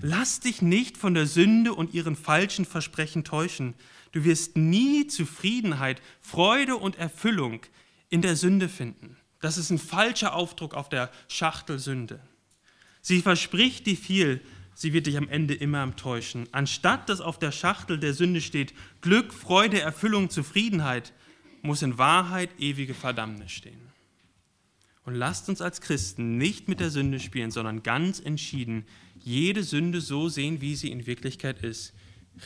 Lass 0.00 0.38
dich 0.38 0.62
nicht 0.62 0.96
von 0.96 1.14
der 1.14 1.26
Sünde 1.26 1.74
und 1.74 1.94
ihren 1.94 2.14
falschen 2.14 2.64
Versprechen 2.64 3.24
täuschen, 3.24 3.74
Du 4.14 4.22
wirst 4.22 4.56
nie 4.56 5.08
Zufriedenheit, 5.08 6.00
Freude 6.20 6.76
und 6.76 6.96
Erfüllung 6.96 7.62
in 8.10 8.22
der 8.22 8.36
Sünde 8.36 8.68
finden. 8.68 9.16
Das 9.40 9.58
ist 9.58 9.70
ein 9.70 9.78
falscher 9.78 10.36
Aufdruck 10.36 10.74
auf 10.74 10.88
der 10.88 11.10
Schachtel 11.26 11.80
Sünde. 11.80 12.20
Sie 13.00 13.20
verspricht 13.20 13.88
dir 13.88 13.96
viel, 13.96 14.40
sie 14.72 14.92
wird 14.92 15.08
dich 15.08 15.16
am 15.16 15.28
Ende 15.28 15.54
immer 15.54 15.82
enttäuschen. 15.82 16.46
Anstatt 16.52 17.08
dass 17.08 17.20
auf 17.20 17.40
der 17.40 17.50
Schachtel 17.50 17.98
der 17.98 18.14
Sünde 18.14 18.40
steht 18.40 18.72
Glück, 19.00 19.34
Freude, 19.34 19.80
Erfüllung, 19.80 20.30
Zufriedenheit, 20.30 21.12
muss 21.62 21.82
in 21.82 21.98
Wahrheit 21.98 22.50
ewige 22.60 22.94
Verdammnis 22.94 23.50
stehen. 23.50 23.90
Und 25.02 25.16
lasst 25.16 25.48
uns 25.48 25.60
als 25.60 25.80
Christen 25.80 26.38
nicht 26.38 26.68
mit 26.68 26.78
der 26.78 26.90
Sünde 26.90 27.18
spielen, 27.18 27.50
sondern 27.50 27.82
ganz 27.82 28.20
entschieden 28.20 28.86
jede 29.18 29.64
Sünde 29.64 30.00
so 30.00 30.28
sehen, 30.28 30.60
wie 30.60 30.76
sie 30.76 30.92
in 30.92 31.04
Wirklichkeit 31.04 31.64
ist. 31.64 31.94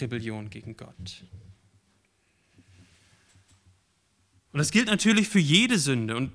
Rebellion 0.00 0.48
gegen 0.48 0.74
Gott. 0.74 1.24
Und 4.52 4.58
das 4.58 4.70
gilt 4.70 4.86
natürlich 4.86 5.28
für 5.28 5.38
jede 5.38 5.78
Sünde. 5.78 6.16
Und, 6.16 6.32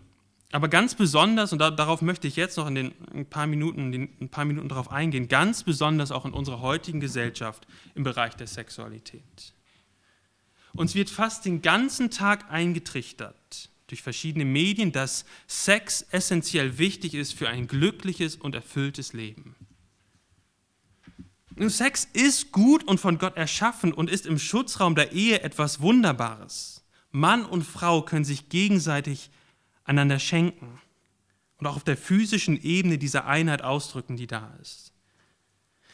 aber 0.52 0.68
ganz 0.68 0.96
besonders, 0.96 1.52
und 1.52 1.60
da, 1.60 1.72
darauf 1.72 2.02
möchte 2.02 2.28
ich 2.28 2.36
jetzt 2.36 2.58
noch 2.58 2.68
in 2.68 2.76
den 2.76 2.94
ein 3.14 3.26
paar 3.26 3.48
Minuten, 3.48 3.92
den, 3.92 4.10
ein 4.22 4.30
paar 4.30 4.46
Minuten 4.46 4.70
darauf 4.70 4.92
eingehen, 4.92 5.28
ganz 5.28 5.64
besonders 5.64 6.12
auch 6.12 6.26
in 6.26 6.34
unserer 6.34 6.62
heutigen 6.62 7.00
Gesellschaft 7.00 7.68
im 7.96 8.04
Bereich 8.04 8.36
der 8.36 8.48
Sexualität. 8.48 9.54
Uns 10.74 10.96
wird 10.96 11.10
fast 11.10 11.46
den 11.46 11.62
ganzen 11.62 12.10
Tag 12.10 12.52
eingetrichtert 12.52 13.70
durch 13.88 14.02
verschiedene 14.02 14.46
Medien, 14.46 14.92
dass 14.92 15.26
Sex 15.48 16.06
essentiell 16.10 16.78
wichtig 16.80 17.14
ist 17.14 17.34
für 17.34 17.50
ein 17.50 17.68
glückliches 17.68 18.36
und 18.36 18.56
erfülltes 18.56 19.14
Leben. 19.14 19.56
Sex 21.68 22.08
ist 22.14 22.52
gut 22.52 22.84
und 22.84 23.00
von 23.00 23.20
Gott 23.20 23.38
erschaffen 23.38 23.94
und 23.94 24.10
ist 24.10 24.26
im 24.26 24.40
Schutzraum 24.40 24.96
der 24.96 25.12
Ehe 25.12 25.42
etwas 25.42 25.82
Wunderbares. 25.82 26.83
Mann 27.14 27.46
und 27.46 27.64
Frau 27.64 28.02
können 28.02 28.26
sich 28.26 28.50
gegenseitig 28.50 29.30
einander 29.86 30.20
schenken 30.20 30.82
und 31.58 31.68
auch 31.68 31.76
auf 31.76 31.84
der 31.84 31.96
physischen 31.96 32.62
Ebene 32.62 32.98
diese 32.98 33.26
Einheit 33.26 33.62
ausdrücken, 33.62 34.18
die 34.18 34.28
da 34.28 34.58
ist. 34.62 34.92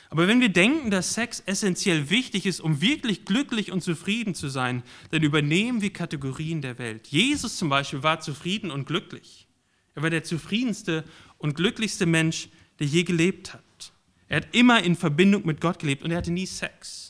Aber 0.10 0.28
wenn 0.28 0.42
wir 0.42 0.50
denken, 0.50 0.90
dass 0.90 1.14
Sex 1.14 1.44
essentiell 1.46 2.10
wichtig 2.10 2.46
ist, 2.48 2.62
um 2.62 2.82
wirklich 2.82 3.26
glücklich 3.26 3.72
und 3.72 3.82
zufrieden 3.82 4.34
zu 4.34 4.48
sein, 4.48 4.82
dann 5.12 5.22
übernehmen 5.22 5.82
wir 5.82 5.94
Kategorien 5.94 6.62
der 6.62 6.80
Welt. 6.80 7.08
Jesus 7.08 7.58
zum 7.58 7.70
Beispiel 7.70 8.02
war 8.02 8.20
zufrieden 8.22 8.72
und 8.72 8.88
glücklich. 8.88 9.48
Er 9.94 10.02
war 10.02 10.10
der 10.10 10.24
zufriedenste 10.24 11.04
und 11.38 11.56
glücklichste 11.56 12.06
Mensch, 12.06 12.50
der 12.80 12.88
je 12.88 13.04
gelebt 13.04 13.54
hat. 13.54 13.92
Er 14.30 14.38
hat 14.38 14.48
immer 14.54 14.82
in 14.82 14.96
Verbindung 14.96 15.46
mit 15.46 15.60
Gott 15.60 15.80
gelebt 15.80 16.02
und 16.02 16.12
er 16.12 16.18
hatte 16.18 16.32
nie 16.32 16.46
Sex. 16.46 17.09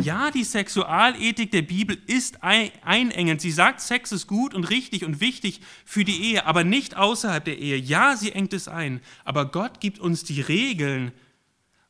Ja, 0.00 0.30
die 0.30 0.44
Sexualethik 0.44 1.50
der 1.50 1.62
Bibel 1.62 1.98
ist 2.06 2.42
einengend. 2.42 3.40
Sie 3.40 3.50
sagt, 3.50 3.80
Sex 3.80 4.12
ist 4.12 4.28
gut 4.28 4.54
und 4.54 4.70
richtig 4.70 5.04
und 5.04 5.20
wichtig 5.20 5.60
für 5.84 6.04
die 6.04 6.22
Ehe, 6.30 6.46
aber 6.46 6.62
nicht 6.62 6.96
außerhalb 6.96 7.44
der 7.44 7.58
Ehe. 7.58 7.76
Ja, 7.76 8.16
sie 8.16 8.30
engt 8.32 8.52
es 8.52 8.68
ein, 8.68 9.00
aber 9.24 9.50
Gott 9.50 9.80
gibt 9.80 9.98
uns 9.98 10.22
die 10.22 10.40
Regeln, 10.40 11.10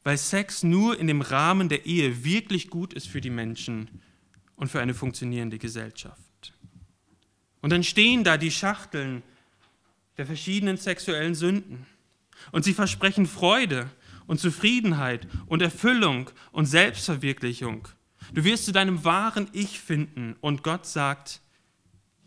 weil 0.04 0.16
Sex 0.16 0.62
nur 0.62 0.98
in 0.98 1.06
dem 1.06 1.20
Rahmen 1.20 1.68
der 1.68 1.84
Ehe 1.84 2.24
wirklich 2.24 2.70
gut 2.70 2.94
ist 2.94 3.08
für 3.08 3.20
die 3.20 3.30
Menschen 3.30 3.90
und 4.56 4.70
für 4.70 4.80
eine 4.80 4.94
funktionierende 4.94 5.58
Gesellschaft. 5.58 6.54
Und 7.60 7.70
dann 7.70 7.84
stehen 7.84 8.24
da 8.24 8.38
die 8.38 8.50
Schachteln 8.50 9.22
der 10.16 10.24
verschiedenen 10.24 10.78
sexuellen 10.78 11.34
Sünden. 11.34 11.86
Und 12.52 12.64
sie 12.64 12.72
versprechen 12.72 13.26
Freude 13.26 13.90
und 14.26 14.40
Zufriedenheit 14.40 15.26
und 15.46 15.60
Erfüllung 15.60 16.30
und 16.52 16.66
Selbstverwirklichung. 16.66 17.88
Du 18.34 18.44
wirst 18.44 18.66
zu 18.66 18.72
deinem 18.72 19.04
wahren 19.04 19.48
Ich 19.52 19.80
finden. 19.80 20.36
Und 20.40 20.62
Gott 20.62 20.86
sagt, 20.86 21.40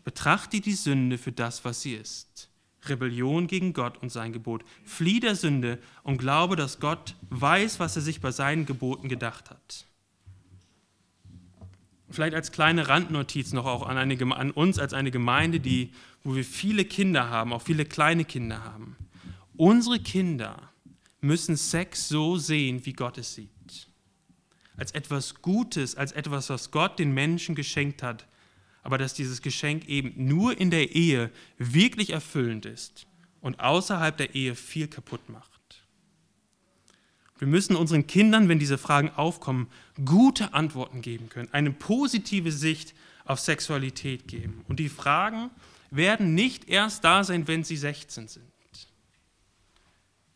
betrachte 0.04 0.60
die 0.60 0.74
Sünde 0.74 1.18
für 1.18 1.32
das, 1.32 1.64
was 1.64 1.82
sie 1.82 1.94
ist. 1.94 2.48
Rebellion 2.84 3.46
gegen 3.46 3.72
Gott 3.72 4.02
und 4.02 4.10
sein 4.10 4.32
Gebot. 4.32 4.64
Flieh 4.84 5.20
der 5.20 5.36
Sünde 5.36 5.78
und 6.02 6.18
glaube, 6.18 6.56
dass 6.56 6.80
Gott 6.80 7.14
weiß, 7.30 7.78
was 7.78 7.94
er 7.94 8.02
sich 8.02 8.20
bei 8.20 8.32
seinen 8.32 8.66
Geboten 8.66 9.08
gedacht 9.08 9.50
hat. 9.50 9.86
Vielleicht 12.10 12.34
als 12.34 12.52
kleine 12.52 12.88
Randnotiz 12.88 13.52
noch 13.52 13.64
auch 13.64 13.86
an, 13.86 13.96
eine, 13.96 14.36
an 14.36 14.50
uns 14.50 14.78
als 14.78 14.92
eine 14.92 15.10
Gemeinde, 15.10 15.60
die, 15.60 15.92
wo 16.24 16.34
wir 16.34 16.44
viele 16.44 16.84
Kinder 16.84 17.30
haben, 17.30 17.52
auch 17.52 17.62
viele 17.62 17.84
kleine 17.84 18.24
Kinder 18.24 18.64
haben. 18.64 18.96
Unsere 19.56 20.00
Kinder 20.00 20.70
müssen 21.20 21.56
Sex 21.56 22.08
so 22.08 22.36
sehen, 22.36 22.84
wie 22.84 22.92
Gott 22.92 23.16
es 23.16 23.34
sieht 23.34 23.61
als 24.76 24.92
etwas 24.92 25.42
Gutes, 25.42 25.96
als 25.96 26.12
etwas, 26.12 26.50
was 26.50 26.70
Gott 26.70 26.98
den 26.98 27.12
Menschen 27.12 27.54
geschenkt 27.54 28.02
hat, 28.02 28.26
aber 28.82 28.98
dass 28.98 29.14
dieses 29.14 29.42
Geschenk 29.42 29.88
eben 29.88 30.12
nur 30.26 30.58
in 30.58 30.70
der 30.70 30.94
Ehe 30.94 31.30
wirklich 31.58 32.10
erfüllend 32.10 32.66
ist 32.66 33.06
und 33.40 33.60
außerhalb 33.60 34.16
der 34.16 34.34
Ehe 34.34 34.54
viel 34.54 34.88
kaputt 34.88 35.28
macht. 35.28 35.50
Wir 37.38 37.48
müssen 37.48 37.74
unseren 37.74 38.06
Kindern, 38.06 38.48
wenn 38.48 38.60
diese 38.60 38.78
Fragen 38.78 39.10
aufkommen, 39.10 39.66
gute 40.04 40.54
Antworten 40.54 41.02
geben 41.02 41.28
können, 41.28 41.48
eine 41.52 41.72
positive 41.72 42.52
Sicht 42.52 42.94
auf 43.24 43.40
Sexualität 43.40 44.28
geben. 44.28 44.64
Und 44.68 44.78
die 44.78 44.88
Fragen 44.88 45.50
werden 45.90 46.34
nicht 46.34 46.68
erst 46.68 47.04
da 47.04 47.24
sein, 47.24 47.48
wenn 47.48 47.64
sie 47.64 47.76
16 47.76 48.28
sind 48.28 48.51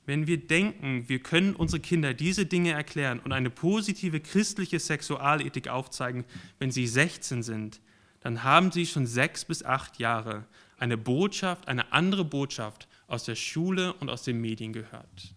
wenn 0.07 0.29
wir 0.29 0.39
denken, 0.39 1.09
wir 1.09 1.19
können 1.19 1.55
unsere 1.55 1.81
Kinder 1.81 2.15
diese 2.15 2.47
Dinge 2.47 2.71
erklären 2.71 3.19
und 3.19 3.33
eine 3.33 3.51
positive 3.51 4.21
christliche 4.21 4.79
Sexualethik 4.79 5.69
aufzeigen, 5.69 6.25
wenn 6.61 6.71
sie 6.71 6.87
16 6.87 7.43
sind, 7.43 7.81
dann 8.21 8.45
haben 8.45 8.71
sie 8.71 8.87
schon 8.87 9.07
sechs 9.07 9.45
bis 9.45 9.65
acht 9.65 9.99
Jahre 9.99 10.47
eine 10.79 10.97
Botschaft, 10.97 11.69
eine 11.69 11.93
andere 11.93 12.25
Botschaft 12.25 12.89
aus 13.09 13.25
der 13.25 13.35
Schule 13.35 13.95
und 13.95 14.09
aus 14.09 14.23
den 14.23 14.41
Medien 14.41 14.73
gehört. 14.73 15.35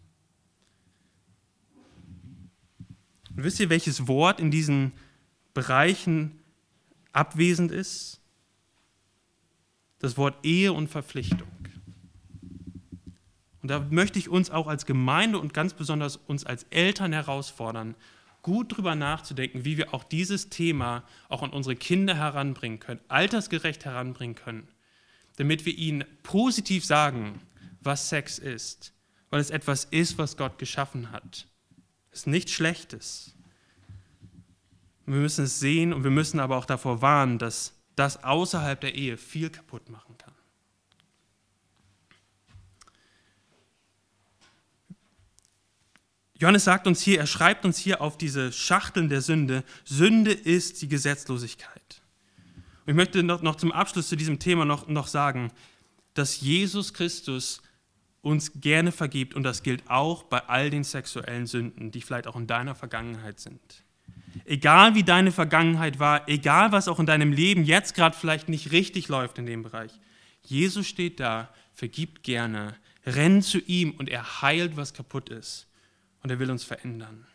Und 3.35 3.43
wisst 3.43 3.59
ihr, 3.59 3.69
welches 3.69 4.07
Wort 4.07 4.39
in 4.39 4.51
diesen 4.51 4.91
Bereichen 5.53 6.39
abwesend 7.11 7.71
ist? 7.71 8.19
Das 9.99 10.17
Wort 10.17 10.45
Ehe 10.45 10.73
und 10.73 10.89
Verpflichtung. 10.89 11.47
Und 13.61 13.69
da 13.69 13.85
möchte 13.89 14.19
ich 14.19 14.29
uns 14.29 14.49
auch 14.51 14.67
als 14.67 14.85
Gemeinde 14.85 15.39
und 15.39 15.53
ganz 15.53 15.73
besonders 15.73 16.15
uns 16.15 16.45
als 16.45 16.63
Eltern 16.69 17.11
herausfordern, 17.11 17.95
gut 18.41 18.75
drüber 18.75 18.95
nachzudenken, 18.95 19.65
wie 19.65 19.77
wir 19.77 19.93
auch 19.93 20.03
dieses 20.03 20.49
Thema 20.49 21.03
auch 21.27 21.43
an 21.43 21.49
unsere 21.49 21.75
Kinder 21.75 22.15
heranbringen 22.15 22.79
können, 22.79 23.01
altersgerecht 23.09 23.83
heranbringen 23.83 24.35
können, 24.35 24.67
damit 25.37 25.65
wir 25.65 25.77
ihnen 25.77 26.05
positiv 26.23 26.85
sagen, 26.85 27.41
was 27.81 28.09
Sex 28.09 28.39
ist, 28.39 28.93
weil 29.29 29.41
es 29.41 29.49
etwas 29.49 29.85
ist, 29.85 30.17
was 30.17 30.37
Gott 30.37 30.57
geschaffen 30.57 31.11
hat. 31.11 31.47
Es 32.11 32.19
ist 32.19 32.27
nichts 32.27 32.51
Schlechtes. 32.51 33.35
Wir 35.05 35.15
müssen 35.15 35.45
es 35.45 35.59
sehen 35.59 35.91
und 35.91 36.03
wir 36.03 36.11
müssen 36.11 36.39
aber 36.39 36.57
auch 36.57 36.65
davor 36.65 37.01
warnen, 37.01 37.39
dass 37.39 37.73
das 37.95 38.23
außerhalb 38.23 38.79
der 38.79 38.95
Ehe 38.95 39.17
viel 39.17 39.49
kaputt 39.49 39.89
machen 39.89 40.17
kann. 40.17 40.33
Johannes 46.39 46.63
sagt 46.63 46.87
uns 46.87 47.01
hier, 47.01 47.19
er 47.19 47.27
schreibt 47.27 47.65
uns 47.65 47.77
hier 47.77 48.01
auf 48.01 48.17
diese 48.17 48.53
Schachteln 48.53 49.09
der 49.09 49.21
Sünde, 49.21 49.65
Sünde 49.83 50.31
ist 50.31 50.81
die 50.81 50.87
Gesetzlosigkeit. 50.87 52.01
Und 52.85 52.91
ich 52.91 52.95
möchte 52.95 53.23
noch, 53.23 53.41
noch 53.41 53.55
zum 53.55 53.73
Abschluss 53.73 54.07
zu 54.07 54.15
diesem 54.15 54.39
Thema 54.39 54.63
noch, 54.63 54.87
noch 54.87 55.07
sagen, 55.07 55.51
dass 56.13 56.39
Jesus 56.39 56.93
Christus 56.93 57.61
uns 58.21 58.53
gerne 58.61 58.93
vergibt 58.93 59.33
und 59.33 59.43
das 59.43 59.63
gilt 59.63 59.89
auch 59.89 60.23
bei 60.23 60.39
all 60.47 60.69
den 60.69 60.85
sexuellen 60.85 61.45
Sünden, 61.45 61.91
die 61.91 62.01
vielleicht 62.01 62.27
auch 62.27 62.37
in 62.37 62.47
deiner 62.47 62.73
Vergangenheit 62.73 63.41
sind. 63.41 63.83
Egal 64.45 64.95
wie 64.95 65.03
deine 65.03 65.33
Vergangenheit 65.33 65.99
war, 65.99 66.27
egal 66.29 66.71
was 66.71 66.87
auch 66.87 66.99
in 66.99 67.05
deinem 67.05 67.33
Leben 67.33 67.65
jetzt 67.65 67.95
gerade 67.95 68.15
vielleicht 68.15 68.47
nicht 68.47 68.71
richtig 68.71 69.09
läuft 69.09 69.37
in 69.39 69.45
dem 69.45 69.63
Bereich, 69.63 69.91
Jesus 70.43 70.87
steht 70.87 71.19
da, 71.19 71.53
vergibt 71.73 72.23
gerne, 72.23 72.75
rennt 73.05 73.43
zu 73.43 73.59
ihm 73.59 73.91
und 73.91 74.09
er 74.09 74.41
heilt, 74.41 74.77
was 74.77 74.93
kaputt 74.93 75.29
ist 75.29 75.68
und 76.23 76.29
er 76.29 76.39
will 76.39 76.51
uns 76.51 76.63
verändern. 76.63 77.25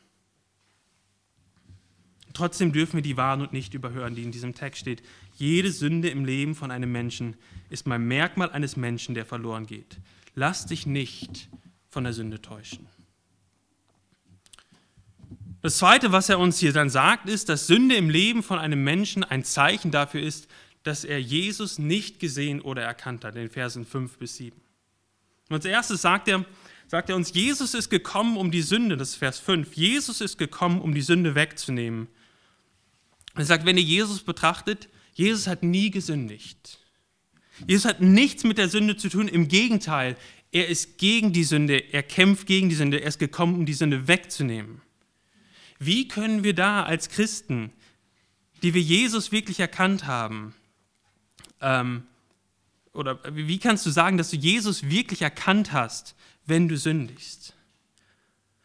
Trotzdem 2.35 2.73
dürfen 2.73 2.97
wir 2.97 3.03
die 3.03 3.17
Warnung 3.17 3.49
nicht 3.53 3.75
überhören, 3.75 4.17
die 4.17 4.25
in 4.25 4.33
diesem 4.33 4.55
Text 4.55 4.81
steht. 4.81 5.03
Jede 5.37 5.71
Sünde 5.71 6.09
im 6.09 6.25
Leben 6.25 6.57
von 6.57 6.73
einem 6.73 6.91
Menschen 6.91 7.37
ist 7.71 7.87
mein 7.87 8.07
Merkmal 8.07 8.51
eines 8.51 8.77
Menschen, 8.77 9.15
der 9.15 9.25
verloren 9.25 9.67
geht. 9.67 9.99
Lass 10.35 10.67
dich 10.67 10.85
nicht 10.85 11.49
von 11.89 12.03
der 12.03 12.13
Sünde 12.13 12.43
täuschen. 12.43 12.89
Das 15.63 15.79
Zweite, 15.79 16.13
was 16.13 16.29
er 16.29 16.41
uns 16.41 16.59
hier 16.59 16.73
dann 16.73 16.91
sagt, 16.91 17.29
ist, 17.29 17.49
dass 17.49 17.69
Sünde 17.69 17.95
im 17.95 18.11
Leben 18.11 18.43
von 18.43 18.59
einem 18.59 18.83
Menschen 18.83 19.25
ein 19.25 19.45
Zeichen 19.45 19.93
dafür 19.93 20.21
ist, 20.21 20.49
dass 20.83 21.05
er 21.05 21.21
Jesus 21.21 21.79
nicht 21.79 22.19
gesehen 22.19 22.61
oder 22.61 22.83
erkannt 22.83 23.25
hat, 23.25 23.37
in 23.37 23.49
Versen 23.49 23.87
5 23.87 24.19
bis 24.19 24.37
7. 24.37 24.61
Und 25.49 25.55
als 25.55 25.65
erstes 25.65 26.03
sagt 26.03 26.29
er, 26.29 26.45
sagt 26.87 27.11
er 27.11 27.17
uns, 27.17 27.33
Jesus 27.33 27.75
ist 27.75 27.91
gekommen, 27.91 28.37
um 28.37 28.51
die 28.51 28.63
Sünde, 28.63 28.97
das 28.97 29.11
ist 29.11 29.17
Vers 29.17 29.39
5, 29.39 29.75
Jesus 29.75 30.21
ist 30.21 30.39
gekommen, 30.39 30.81
um 30.81 30.95
die 30.95 31.03
Sünde 31.03 31.35
wegzunehmen. 31.35 32.09
Er 33.35 33.45
sagt, 33.45 33.65
wenn 33.65 33.77
ihr 33.77 33.83
Jesus 33.83 34.23
betrachtet, 34.23 34.89
Jesus 35.13 35.47
hat 35.47 35.63
nie 35.63 35.91
gesündigt. 35.91 36.79
Jesus 37.67 37.85
hat 37.85 38.01
nichts 38.01 38.45
mit 38.45 38.59
der 38.59 38.69
Sünde 38.69 38.97
zu 38.97 39.09
tun, 39.09 39.29
im 39.29 39.49
Gegenteil, 39.49 40.17
er 40.53 40.69
ist 40.69 40.99
gegen 40.99 41.33
die 41.33 41.45
Sünde, 41.45 41.93
er 41.93 42.03
kämpft 42.03 42.47
gegen 42.47 42.69
die 42.69 42.75
Sünde, 42.75 43.01
er 43.01 43.09
ist 43.09 43.19
gekommen, 43.19 43.55
um 43.55 43.67
die 43.67 43.75
Sünde 43.75 44.07
wegzunehmen. 44.07 44.83
Wie 45.79 46.07
können 46.07 46.45
wir 46.45 46.55
da 46.55 46.85
als 46.85 47.09
Christen, 47.09 47.73
die 48.63 48.75
wir 48.75 48.83
Jesus 48.83 49.33
wirklich 49.33 49.59
erkannt 49.59 50.07
haben, 50.07 50.55
ähm, 51.61 52.05
oder 52.93 53.19
wie 53.35 53.59
kannst 53.59 53.85
du 53.85 53.91
sagen, 53.91 54.17
dass 54.17 54.31
du 54.31 54.37
Jesus 54.37 54.89
wirklich 54.89 55.23
erkannt 55.23 55.73
hast, 55.73 56.15
wenn 56.47 56.69
du 56.69 56.77
sündigst. 56.77 57.55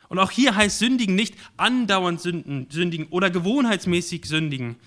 Und 0.09 0.19
auch 0.19 0.31
hier 0.31 0.55
heißt 0.55 0.79
sündigen 0.79 1.15
nicht 1.15 1.35
andauernd 1.57 2.19
sünden, 2.19 2.67
sündigen 2.71 3.07
oder 3.07 3.29
gewohnheitsmäßig 3.29 4.25
sündigen. 4.25 4.77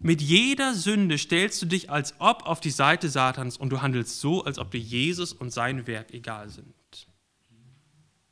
Mit 0.00 0.20
jeder 0.20 0.74
Sünde 0.74 1.18
stellst 1.18 1.60
du 1.62 1.66
dich 1.66 1.90
als 1.90 2.14
ob 2.18 2.44
auf 2.46 2.60
die 2.60 2.70
Seite 2.70 3.08
Satans 3.08 3.56
und 3.56 3.70
du 3.70 3.82
handelst 3.82 4.20
so, 4.20 4.44
als 4.44 4.58
ob 4.58 4.70
dir 4.70 4.78
Jesus 4.78 5.32
und 5.32 5.50
sein 5.50 5.86
Werk 5.86 6.12
egal 6.12 6.50
sind. 6.50 6.74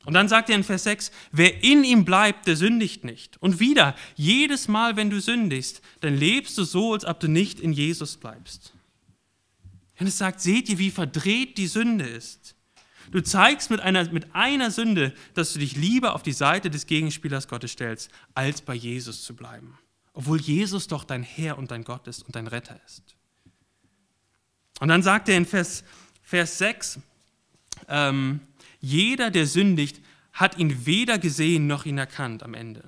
Und 0.05 0.13
dann 0.13 0.29
sagt 0.29 0.49
er 0.49 0.55
in 0.55 0.63
Vers 0.63 0.85
6, 0.85 1.11
wer 1.33 1.63
in 1.65 1.83
ihm 1.83 2.05
bleibt, 2.05 2.47
der 2.47 2.55
sündigt 2.55 3.03
nicht. 3.03 3.35
Und 3.41 3.59
wieder, 3.59 3.93
jedes 4.15 4.69
Mal, 4.69 4.95
wenn 4.95 5.09
du 5.09 5.19
sündigst, 5.19 5.81
dann 5.99 6.15
lebst 6.15 6.57
du 6.57 6.63
so, 6.63 6.93
als 6.93 7.03
ob 7.03 7.19
du 7.19 7.27
nicht 7.27 7.59
in 7.59 7.73
Jesus 7.73 8.15
bleibst. 8.15 8.73
Und 9.99 10.07
es 10.07 10.17
sagt, 10.17 10.39
seht 10.39 10.69
ihr, 10.69 10.77
wie 10.77 10.91
verdreht 10.91 11.57
die 11.57 11.67
Sünde 11.67 12.05
ist. 12.05 12.55
Du 13.11 13.21
zeigst 13.21 13.69
mit 13.69 13.79
einer, 13.79 14.11
mit 14.11 14.35
einer 14.35 14.71
Sünde, 14.71 15.13
dass 15.33 15.53
du 15.53 15.59
dich 15.59 15.75
lieber 15.75 16.13
auf 16.13 16.23
die 16.23 16.33
Seite 16.33 16.69
des 16.69 16.85
Gegenspielers 16.85 17.47
Gottes 17.47 17.71
stellst, 17.71 18.09
als 18.33 18.61
bei 18.61 18.73
Jesus 18.73 19.23
zu 19.23 19.35
bleiben. 19.35 19.77
obwohl 20.13 20.41
Jesus 20.41 20.87
doch 20.87 21.03
dein 21.03 21.21
Herr 21.21 21.59
und 21.59 21.69
dein 21.69 21.83
Gott 21.83 22.07
ist 22.07 22.23
und 22.23 22.35
dein 22.35 22.47
Retter 22.47 22.79
ist. 22.87 23.15
Und 24.79 24.87
dann 24.87 25.03
sagt 25.03 25.29
er 25.29 25.37
in 25.37 25.45
Vers, 25.45 25.83
Vers 26.23 26.57
6, 26.57 26.99
ähm, 27.87 28.39
jeder, 28.79 29.29
der 29.29 29.45
sündigt, 29.45 30.01
hat 30.33 30.57
ihn 30.57 30.87
weder 30.87 31.19
gesehen 31.19 31.67
noch 31.67 31.85
ihn 31.85 31.99
erkannt 31.99 32.41
am 32.41 32.55
Ende. 32.55 32.81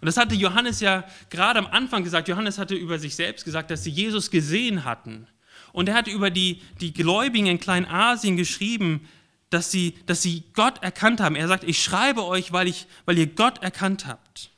Und 0.00 0.06
das 0.06 0.18
hatte 0.18 0.34
Johannes 0.34 0.80
ja 0.80 1.04
gerade 1.30 1.58
am 1.58 1.66
Anfang 1.66 2.04
gesagt. 2.04 2.28
Johannes 2.28 2.58
hatte 2.58 2.74
über 2.74 2.98
sich 2.98 3.14
selbst 3.16 3.44
gesagt, 3.44 3.70
dass 3.70 3.84
sie 3.84 3.90
Jesus 3.90 4.30
gesehen 4.30 4.84
hatten. 4.84 5.26
Und 5.72 5.88
er 5.88 5.94
hat 5.94 6.08
über 6.08 6.30
die, 6.30 6.62
die 6.80 6.92
Gläubigen 6.92 7.46
in 7.46 7.58
Kleinasien 7.58 8.36
geschrieben, 8.36 9.08
dass 9.54 9.70
sie, 9.70 9.94
dass 10.06 10.20
sie 10.20 10.42
Gott 10.52 10.82
erkannt 10.82 11.20
haben. 11.20 11.36
Er 11.36 11.46
sagt, 11.48 11.64
ich 11.64 11.82
schreibe 11.82 12.24
euch, 12.24 12.52
weil, 12.52 12.66
ich, 12.66 12.86
weil 13.06 13.16
ihr 13.16 13.28
Gott 13.28 13.62
erkannt 13.62 14.06
habt. 14.06 14.50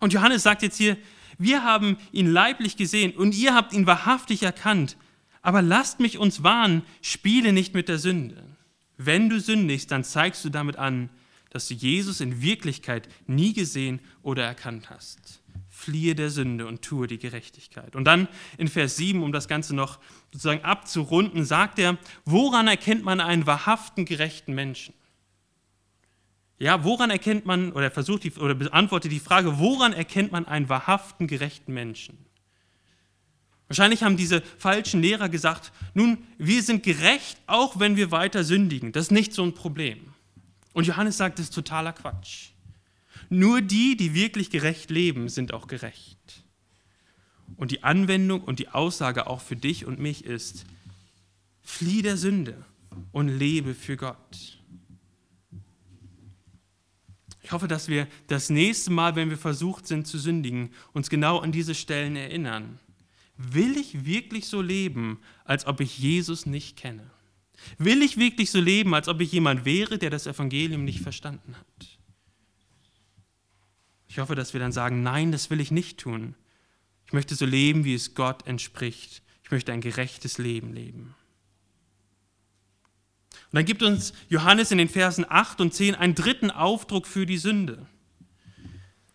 Und 0.00 0.12
Johannes 0.12 0.42
sagt 0.42 0.62
jetzt 0.62 0.78
hier, 0.78 0.96
wir 1.38 1.62
haben 1.62 1.98
ihn 2.10 2.26
leiblich 2.26 2.76
gesehen 2.76 3.12
und 3.12 3.34
ihr 3.34 3.54
habt 3.54 3.72
ihn 3.72 3.86
wahrhaftig 3.86 4.42
erkannt. 4.42 4.96
Aber 5.42 5.60
lasst 5.60 6.00
mich 6.00 6.18
uns 6.18 6.42
warnen, 6.42 6.82
spiele 7.02 7.52
nicht 7.52 7.74
mit 7.74 7.88
der 7.88 7.98
Sünde. 7.98 8.42
Wenn 8.96 9.28
du 9.28 9.40
sündigst, 9.40 9.90
dann 9.90 10.04
zeigst 10.04 10.44
du 10.44 10.48
damit 10.48 10.76
an, 10.76 11.10
dass 11.50 11.68
du 11.68 11.74
Jesus 11.74 12.20
in 12.20 12.40
Wirklichkeit 12.40 13.08
nie 13.26 13.52
gesehen 13.52 14.00
oder 14.22 14.44
erkannt 14.44 14.88
hast. 14.88 15.41
Fliehe 15.82 16.14
der 16.14 16.30
Sünde 16.30 16.66
und 16.66 16.82
tue 16.82 17.08
die 17.08 17.18
Gerechtigkeit. 17.18 17.96
Und 17.96 18.04
dann 18.04 18.28
in 18.56 18.68
Vers 18.68 18.96
7, 18.96 19.20
um 19.22 19.32
das 19.32 19.48
Ganze 19.48 19.74
noch 19.74 19.98
sozusagen 20.32 20.64
abzurunden, 20.64 21.44
sagt 21.44 21.80
er, 21.80 21.98
woran 22.24 22.68
erkennt 22.68 23.02
man 23.02 23.20
einen 23.20 23.46
wahrhaften, 23.46 24.04
gerechten 24.04 24.54
Menschen? 24.54 24.94
Ja, 26.60 26.84
woran 26.84 27.10
erkennt 27.10 27.46
man, 27.46 27.72
oder 27.72 27.90
versucht 27.90 28.22
die, 28.22 28.32
oder 28.34 28.54
beantwortet 28.54 29.10
die 29.10 29.18
Frage, 29.18 29.58
woran 29.58 29.92
erkennt 29.92 30.30
man 30.30 30.46
einen 30.46 30.68
wahrhaften, 30.68 31.26
gerechten 31.26 31.74
Menschen? 31.74 32.16
Wahrscheinlich 33.66 34.04
haben 34.04 34.16
diese 34.16 34.40
falschen 34.58 35.02
Lehrer 35.02 35.28
gesagt, 35.28 35.72
nun, 35.94 36.18
wir 36.38 36.62
sind 36.62 36.84
gerecht, 36.84 37.38
auch 37.48 37.80
wenn 37.80 37.96
wir 37.96 38.12
weiter 38.12 38.44
sündigen. 38.44 38.92
Das 38.92 39.06
ist 39.06 39.10
nicht 39.10 39.32
so 39.32 39.42
ein 39.42 39.54
Problem. 39.54 40.14
Und 40.74 40.86
Johannes 40.86 41.16
sagt, 41.16 41.40
das 41.40 41.46
ist 41.46 41.54
totaler 41.54 41.92
Quatsch. 41.92 42.51
Nur 43.32 43.62
die, 43.62 43.96
die 43.96 44.12
wirklich 44.12 44.50
gerecht 44.50 44.90
leben, 44.90 45.30
sind 45.30 45.54
auch 45.54 45.66
gerecht. 45.66 46.44
Und 47.56 47.70
die 47.70 47.82
Anwendung 47.82 48.42
und 48.42 48.58
die 48.58 48.68
Aussage 48.68 49.26
auch 49.26 49.40
für 49.40 49.56
dich 49.56 49.86
und 49.86 49.98
mich 49.98 50.26
ist, 50.26 50.66
flieh 51.62 52.02
der 52.02 52.18
Sünde 52.18 52.62
und 53.10 53.28
lebe 53.28 53.72
für 53.72 53.96
Gott. 53.96 54.60
Ich 57.40 57.52
hoffe, 57.52 57.68
dass 57.68 57.88
wir 57.88 58.06
das 58.26 58.50
nächste 58.50 58.90
Mal, 58.90 59.16
wenn 59.16 59.30
wir 59.30 59.38
versucht 59.38 59.86
sind 59.86 60.06
zu 60.06 60.18
sündigen, 60.18 60.68
uns 60.92 61.08
genau 61.08 61.38
an 61.38 61.52
diese 61.52 61.74
Stellen 61.74 62.16
erinnern. 62.16 62.80
Will 63.38 63.78
ich 63.78 64.04
wirklich 64.04 64.46
so 64.46 64.60
leben, 64.60 65.20
als 65.46 65.66
ob 65.66 65.80
ich 65.80 65.98
Jesus 65.98 66.44
nicht 66.44 66.76
kenne? 66.76 67.10
Will 67.78 68.02
ich 68.02 68.18
wirklich 68.18 68.50
so 68.50 68.60
leben, 68.60 68.92
als 68.92 69.08
ob 69.08 69.22
ich 69.22 69.32
jemand 69.32 69.64
wäre, 69.64 69.96
der 69.96 70.10
das 70.10 70.26
Evangelium 70.26 70.84
nicht 70.84 71.00
verstanden 71.00 71.56
hat? 71.56 71.91
Ich 74.12 74.18
hoffe, 74.18 74.34
dass 74.34 74.52
wir 74.52 74.60
dann 74.60 74.72
sagen, 74.72 75.02
nein, 75.02 75.32
das 75.32 75.48
will 75.48 75.58
ich 75.58 75.70
nicht 75.70 75.98
tun. 75.98 76.34
Ich 77.06 77.14
möchte 77.14 77.34
so 77.34 77.46
leben, 77.46 77.86
wie 77.86 77.94
es 77.94 78.14
Gott 78.14 78.46
entspricht. 78.46 79.22
Ich 79.42 79.50
möchte 79.50 79.72
ein 79.72 79.80
gerechtes 79.80 80.36
Leben 80.36 80.74
leben. 80.74 81.14
Und 83.30 83.54
dann 83.56 83.64
gibt 83.64 83.82
uns 83.82 84.12
Johannes 84.28 84.70
in 84.70 84.76
den 84.76 84.90
Versen 84.90 85.24
8 85.26 85.62
und 85.62 85.72
10 85.72 85.94
einen 85.94 86.14
dritten 86.14 86.50
Aufdruck 86.50 87.06
für 87.06 87.24
die 87.24 87.38
Sünde. 87.38 87.86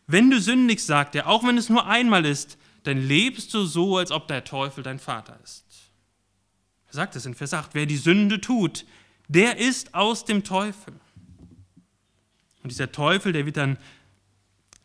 Wenn 0.08 0.32
du 0.32 0.42
sündigst, 0.42 0.88
sagt 0.88 1.14
er, 1.14 1.28
auch 1.28 1.44
wenn 1.44 1.60
es 1.60 1.70
nur 1.70 1.86
einmal 1.86 2.26
ist, 2.26 2.58
dann 2.82 2.98
lebst 2.98 3.54
du 3.54 3.66
so, 3.66 3.98
als 3.98 4.10
ob 4.10 4.28
der 4.28 4.46
Teufel 4.46 4.84
dein 4.84 4.98
Vater 4.98 5.40
ist. 5.44 5.64
Er 6.88 6.96
sagt 6.96 7.16
es 7.16 7.28
in 7.28 7.36
Vers 7.36 7.54
8, 7.54 7.76
wer 7.76 7.86
die 7.86 7.98
Sünde 7.98 8.42
tut, 8.42 8.84
der 9.28 9.60
ist 9.60 9.94
aus 9.94 10.26
dem 10.26 10.44
Teufel. 10.44 10.96
Und 12.64 12.72
dieser 12.72 12.92
Teufel, 12.92 13.32
der 13.32 13.46
wird 13.46 13.58
dann 13.58 13.78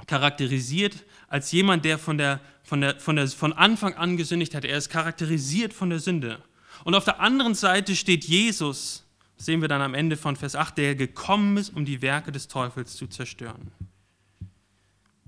charakterisiert 0.07 1.05
als 1.29 1.53
jemand, 1.53 1.85
der 1.85 1.99
von, 1.99 2.19
der, 2.19 2.41
von, 2.63 2.81
der, 2.81 3.01
von, 3.01 3.17
der, 3.17 3.29
von 3.29 3.53
Anfang 3.53 3.95
an 3.95 4.17
gesündigt 4.17 4.55
hat. 4.55 4.65
Er 4.65 4.77
ist 4.77 4.91
charakterisiert 4.91 5.73
von 5.73 5.91
der 5.91 5.99
Sünde. 5.99 6.43
Und 6.85 6.95
auf 6.95 7.05
der 7.05 7.21
anderen 7.21 7.55
Seite 7.55 7.95
steht 7.95 8.25
Jesus, 8.25 9.05
sehen 9.37 9.61
wir 9.61 9.69
dann 9.69 9.83
am 9.83 9.95
Ende 9.95 10.17
von 10.17 10.37
Vers 10.37 10.57
8, 10.57 10.79
der 10.79 10.95
gekommen 10.95 11.57
ist, 11.57 11.71
um 11.71 11.85
die 11.85 12.03
Werke 12.03 12.33
des 12.33 12.49
Teufels 12.49 12.97
zu 12.97 13.07
zerstören. 13.07 13.71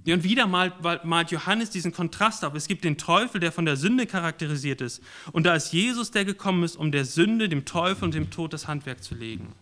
Und 0.06 0.22
wieder 0.22 0.46
malt, 0.46 0.74
malt 1.04 1.30
Johannes 1.30 1.70
diesen 1.70 1.92
Kontrast 1.92 2.44
auf. 2.44 2.54
Es 2.54 2.68
gibt 2.68 2.84
den 2.84 2.98
Teufel, 2.98 3.40
der 3.40 3.52
von 3.52 3.64
der 3.64 3.76
Sünde 3.76 4.06
charakterisiert 4.06 4.82
ist. 4.82 5.02
Und 5.32 5.46
da 5.46 5.54
ist 5.54 5.72
Jesus, 5.72 6.10
der 6.10 6.26
gekommen 6.26 6.62
ist, 6.62 6.76
um 6.76 6.92
der 6.92 7.06
Sünde, 7.06 7.48
dem 7.48 7.64
Teufel 7.64 8.04
und 8.04 8.14
dem 8.14 8.30
Tod 8.30 8.52
das 8.52 8.68
Handwerk 8.68 9.02
zu 9.02 9.14
legen. 9.14 9.54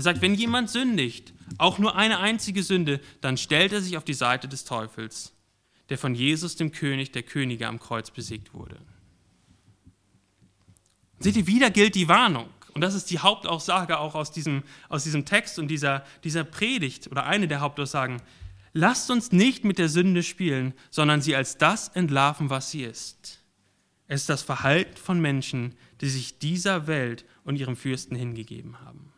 Er 0.00 0.04
sagt, 0.04 0.22
wenn 0.22 0.34
jemand 0.34 0.70
sündigt, 0.70 1.34
auch 1.58 1.78
nur 1.78 1.94
eine 1.94 2.20
einzige 2.20 2.62
Sünde, 2.62 3.02
dann 3.20 3.36
stellt 3.36 3.70
er 3.74 3.82
sich 3.82 3.98
auf 3.98 4.04
die 4.04 4.14
Seite 4.14 4.48
des 4.48 4.64
Teufels, 4.64 5.34
der 5.90 5.98
von 5.98 6.14
Jesus, 6.14 6.56
dem 6.56 6.72
König 6.72 7.12
der 7.12 7.22
Könige, 7.22 7.68
am 7.68 7.78
Kreuz 7.78 8.10
besiegt 8.10 8.54
wurde. 8.54 8.78
Seht 11.18 11.36
ihr, 11.36 11.46
wieder 11.46 11.68
gilt 11.68 11.96
die 11.96 12.08
Warnung. 12.08 12.48
Und 12.72 12.80
das 12.80 12.94
ist 12.94 13.10
die 13.10 13.18
Hauptaussage 13.18 13.98
auch 13.98 14.14
aus 14.14 14.32
diesem, 14.32 14.62
aus 14.88 15.04
diesem 15.04 15.26
Text 15.26 15.58
und 15.58 15.68
dieser, 15.68 16.02
dieser 16.24 16.44
Predigt 16.44 17.08
oder 17.08 17.26
eine 17.26 17.46
der 17.46 17.60
Hauptaussagen. 17.60 18.22
Lasst 18.72 19.10
uns 19.10 19.32
nicht 19.32 19.64
mit 19.64 19.76
der 19.76 19.90
Sünde 19.90 20.22
spielen, 20.22 20.72
sondern 20.88 21.20
sie 21.20 21.36
als 21.36 21.58
das 21.58 21.88
entlarven, 21.88 22.48
was 22.48 22.70
sie 22.70 22.84
ist. 22.84 23.44
Es 24.06 24.22
ist 24.22 24.30
das 24.30 24.40
Verhalten 24.40 24.96
von 24.96 25.20
Menschen, 25.20 25.74
die 26.00 26.08
sich 26.08 26.38
dieser 26.38 26.86
Welt 26.86 27.26
und 27.44 27.56
ihrem 27.56 27.76
Fürsten 27.76 28.16
hingegeben 28.16 28.80
haben. 28.80 29.09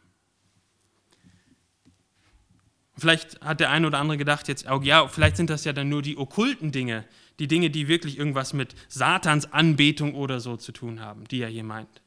Vielleicht 2.96 3.40
hat 3.40 3.60
der 3.60 3.70
eine 3.70 3.86
oder 3.86 3.98
andere 3.98 4.18
gedacht 4.18 4.48
jetzt, 4.48 4.70
oh 4.70 4.80
ja, 4.82 5.08
vielleicht 5.08 5.36
sind 5.36 5.48
das 5.50 5.64
ja 5.64 5.72
dann 5.72 5.88
nur 5.88 6.02
die 6.02 6.18
okkulten 6.18 6.72
Dinge, 6.72 7.04
die 7.38 7.48
Dinge, 7.48 7.70
die 7.70 7.88
wirklich 7.88 8.18
irgendwas 8.18 8.52
mit 8.52 8.74
Satans 8.88 9.52
Anbetung 9.52 10.14
oder 10.14 10.40
so 10.40 10.56
zu 10.56 10.72
tun 10.72 11.00
haben, 11.00 11.24
die 11.24 11.40
er 11.40 11.48
hier 11.48 11.64
meint. 11.64 12.02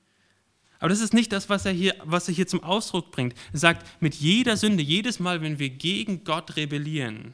Aber 0.80 0.90
das 0.90 1.00
ist 1.00 1.14
nicht 1.14 1.32
das, 1.32 1.50
was 1.50 1.66
er 1.66 1.72
hier, 1.72 1.96
was 2.04 2.28
er 2.28 2.36
hier 2.36 2.48
zum 2.48 2.64
Ausdruck 2.64 3.12
bringt. 3.12 3.34
Er 3.54 3.60
sagt, 3.60 4.02
mit 4.02 4.14
jeder 4.16 4.58
Sünde, 4.58 4.84
jedes 4.84 5.20
Mal, 5.20 5.42
wenn 5.42 5.58
wir 5.58 5.70
gegen 5.70 6.24
Gott 6.24 6.56
rebellieren, 6.58 7.34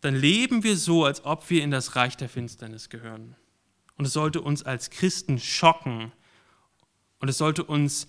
dann 0.00 0.14
leben 0.14 0.62
wir 0.62 0.76
so, 0.76 1.04
als 1.04 1.24
ob 1.24 1.48
wir 1.50 1.62
in 1.62 1.70
das 1.70 1.96
Reich 1.96 2.16
der 2.16 2.28
Finsternis 2.28 2.88
gehören. 2.88 3.36
Und 3.96 4.06
es 4.06 4.12
sollte 4.12 4.40
uns 4.40 4.62
als 4.62 4.90
Christen 4.90 5.38
schocken. 5.38 6.12
Und 7.18 7.28
es 7.28 7.38
sollte 7.38 7.64
uns 7.64 8.08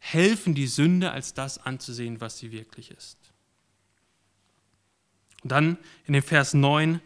helfen, 0.00 0.54
die 0.54 0.66
Sünde 0.66 1.12
als 1.12 1.34
das 1.34 1.58
anzusehen, 1.58 2.20
was 2.20 2.38
sie 2.38 2.52
wirklich 2.52 2.90
ist. 2.90 3.19
Und 5.42 5.52
dann 5.52 5.78
in 6.06 6.12
dem 6.12 6.22
Vers 6.22 6.54
9 6.54 7.00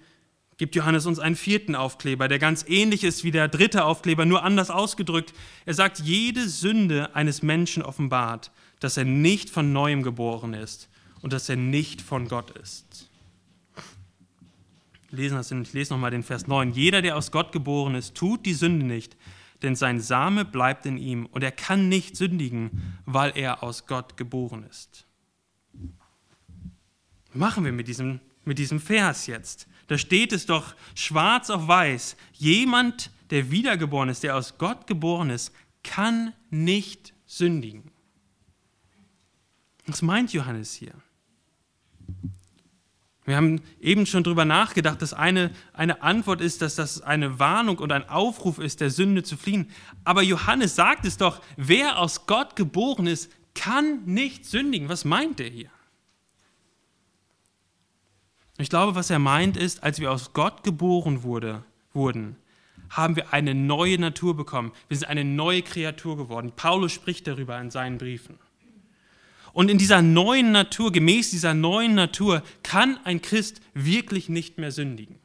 gibt 0.57 0.77
Johannes 0.77 1.07
uns 1.07 1.19
einen 1.19 1.37
vierten 1.37 1.75
Aufkleber, 1.75 2.29
der 2.29 2.39
ganz 2.39 2.65
ähnlich 2.69 3.05
ist 3.05 3.25
wie 3.25 3.31
der 3.31 3.49
dritte 3.49 3.85
Aufkleber, 3.85 4.25
nur 4.25 4.43
anders 4.43 4.71
ausgedrückt. 4.71 5.35
Er 5.67 5.75
sagt, 5.75 5.99
jede 6.01 6.49
Sünde 6.49 7.15
eines 7.15 7.43
Menschen 7.43 7.83
offenbart, 7.83 8.51
dass 8.81 8.97
er 8.97 9.05
nicht 9.05 9.51
von 9.51 9.73
neuem 9.73 10.03
geboren 10.03 10.55
ist 10.55 10.89
und 11.23 11.33
dass 11.33 11.49
er 11.49 11.57
nicht 11.57 12.03
von 12.03 12.29
Gott 12.29 12.51
ist. 12.59 13.11
Lesen 15.11 15.37
das, 15.37 15.51
ich 15.51 15.73
lese 15.73 15.93
nochmal 15.93 16.11
den 16.11 16.25
Vers 16.25 16.47
9. 16.47 16.73
Jeder, 16.73 17.01
der 17.01 17.17
aus 17.17 17.31
Gott 17.31 17.53
geboren 17.53 17.95
ist, 17.95 18.15
tut 18.15 18.45
die 18.47 18.55
Sünde 18.55 18.85
nicht, 18.85 19.17
denn 19.63 19.77
sein 19.77 20.01
Same 20.01 20.45
bleibt 20.45 20.87
in 20.87 20.99
ihm 20.99 21.27
und 21.27 21.43
er 21.45 21.53
kann 21.53 21.89
nicht 21.89 22.17
sündigen, 22.17 22.97
weil 23.07 23.33
er 23.37 23.63
aus 23.63 23.87
Gott 23.87 24.17
geboren 24.17 24.65
ist. 24.69 25.07
Machen 27.35 27.65
wir 27.65 27.73
mit 27.73 27.89
diesem, 27.89 28.21
mit 28.45 28.59
diesem 28.59 28.81
Vers 28.81 29.27
jetzt? 29.27 29.67
Da 29.89 29.99
steht 29.99 30.33
es 30.33 30.47
doch 30.47 30.75
schwarz 30.95 31.51
auf 31.51 31.67
weiß. 31.67 32.17
Jemand, 32.33 33.11
der 33.31 33.51
wiedergeboren 33.51 34.09
ist, 34.09 34.23
der 34.23 34.37
aus 34.37 34.57
Gott 34.57 34.87
geboren 34.87 35.31
ist, 35.31 35.53
kann 35.83 36.33
nicht 36.51 37.13
sündigen. 37.27 37.91
Was 39.87 40.01
meint 40.01 40.33
Johannes 40.33 40.73
hier? 40.73 40.95
Wir 43.27 43.37
haben 43.37 43.63
eben 43.81 44.07
schon 44.07 44.23
darüber 44.23 44.45
nachgedacht, 44.45 45.01
dass 45.01 45.15
eine, 45.15 45.51
eine 45.73 46.03
Antwort 46.03 46.41
ist, 46.41 46.63
dass 46.63 46.75
das 46.75 47.01
eine 47.01 47.39
Warnung 47.39 47.79
und 47.79 47.91
ein 47.91 48.09
Aufruf 48.09 48.59
ist, 48.59 48.81
der 48.81 48.91
Sünde 48.91 49.23
zu 49.23 49.37
fliehen. 49.37 49.71
Aber 50.05 50.23
Johannes 50.23 50.77
sagt 50.77 51.07
es 51.07 51.17
doch, 51.17 51.41
wer 51.57 51.99
aus 51.99 52.27
Gott 52.27 52.55
geboren 52.55 53.07
ist, 53.07 53.31
kann 53.55 54.05
nicht 54.05 54.45
sündigen. 54.45 54.89
Was 54.89 55.05
meint 55.05 55.41
er 55.41 55.49
hier? 55.49 55.71
Ich 58.59 58.69
glaube, 58.69 58.95
was 58.95 59.11
er 59.11 59.19
meint 59.19 59.57
ist, 59.57 59.83
als 59.83 59.99
wir 59.99 60.13
aus 60.13 60.33
Gott 60.33 60.63
geboren 60.63 61.23
wurde, 61.23 61.65
wurden, 61.93 62.37
haben 62.91 63.17
wir 63.17 63.33
eine 63.33 63.55
neue 63.55 63.99
Natur 63.99 64.37
bekommen. 64.37 64.73
Wir 64.89 64.97
sind 64.97 65.09
eine 65.09 65.25
neue 65.25 65.63
Kreatur 65.63 66.17
geworden. 66.17 66.53
Paulus 66.55 66.93
spricht 66.93 67.27
darüber 67.27 67.61
in 67.61 67.71
seinen 67.71 67.99
Briefen. 67.99 68.39
Und 69.53 69.71
in 69.71 69.79
dieser 69.79 70.03
neuen 70.03 70.53
Natur, 70.53 70.93
gemäß 70.93 71.31
dieser 71.31 71.55
neuen 71.55 71.95
Natur, 71.95 72.43
kann 72.63 72.99
ein 73.05 73.23
Christ 73.23 73.61
wirklich 73.73 74.29
nicht 74.29 74.59
mehr 74.59 74.73
sündigen. 74.73 75.19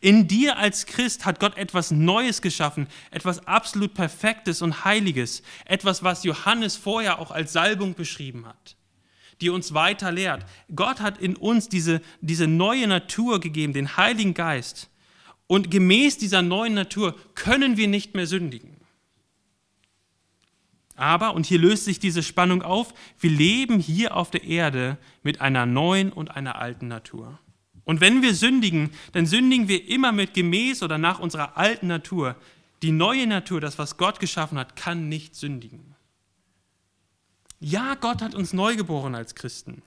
In 0.00 0.28
dir 0.28 0.58
als 0.58 0.86
Christ 0.86 1.24
hat 1.24 1.40
Gott 1.40 1.56
etwas 1.56 1.90
Neues 1.90 2.42
geschaffen, 2.42 2.86
etwas 3.10 3.46
absolut 3.46 3.94
Perfektes 3.94 4.62
und 4.62 4.84
Heiliges, 4.84 5.42
etwas, 5.64 6.02
was 6.02 6.24
Johannes 6.24 6.76
vorher 6.76 7.18
auch 7.18 7.30
als 7.30 7.52
Salbung 7.52 7.94
beschrieben 7.94 8.46
hat, 8.46 8.76
die 9.40 9.50
uns 9.50 9.74
weiter 9.74 10.12
lehrt. 10.12 10.44
Gott 10.74 11.00
hat 11.00 11.18
in 11.18 11.36
uns 11.36 11.68
diese, 11.68 12.00
diese 12.20 12.46
neue 12.46 12.86
Natur 12.86 13.40
gegeben, 13.40 13.72
den 13.72 13.96
Heiligen 13.96 14.34
Geist. 14.34 14.90
Und 15.46 15.70
gemäß 15.70 16.18
dieser 16.18 16.42
neuen 16.42 16.74
Natur 16.74 17.16
können 17.34 17.76
wir 17.76 17.88
nicht 17.88 18.14
mehr 18.14 18.26
sündigen. 18.26 18.76
Aber, 20.96 21.34
und 21.34 21.46
hier 21.46 21.58
löst 21.58 21.86
sich 21.86 21.98
diese 21.98 22.22
Spannung 22.22 22.62
auf, 22.62 22.92
wir 23.18 23.30
leben 23.30 23.80
hier 23.80 24.16
auf 24.16 24.30
der 24.30 24.44
Erde 24.44 24.98
mit 25.22 25.40
einer 25.40 25.64
neuen 25.64 26.12
und 26.12 26.36
einer 26.36 26.56
alten 26.56 26.88
Natur. 26.88 27.38
Und 27.84 28.00
wenn 28.02 28.20
wir 28.20 28.34
sündigen, 28.34 28.90
dann 29.12 29.26
sündigen 29.26 29.66
wir 29.66 29.88
immer 29.88 30.12
mit 30.12 30.34
gemäß 30.34 30.82
oder 30.82 30.98
nach 30.98 31.18
unserer 31.18 31.56
alten 31.56 31.86
Natur. 31.86 32.36
Die 32.82 32.92
neue 32.92 33.26
Natur, 33.26 33.60
das, 33.60 33.78
was 33.78 33.96
Gott 33.96 34.20
geschaffen 34.20 34.58
hat, 34.58 34.76
kann 34.76 35.08
nicht 35.08 35.34
sündigen. 35.34 35.89
Ja, 37.60 37.94
Gott 37.94 38.22
hat 38.22 38.34
uns 38.34 38.52
neu 38.52 38.76
geboren 38.76 39.14
als 39.14 39.34
Christen. 39.34 39.82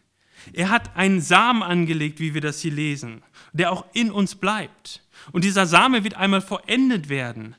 Er 0.54 0.70
hat 0.70 0.96
einen 0.96 1.22
Samen 1.22 1.64
angelegt, 1.64 2.20
wie 2.20 2.34
wir 2.34 2.42
das 2.42 2.60
hier 2.60 2.72
lesen, 2.72 3.24
der 3.52 3.72
auch 3.72 3.86
in 3.94 4.12
uns 4.12 4.36
bleibt. 4.36 5.04
Und 5.32 5.44
dieser 5.44 5.66
Same 5.66 6.04
wird 6.04 6.16
einmal 6.16 6.42
vollendet 6.42 7.10
werden. 7.10 7.56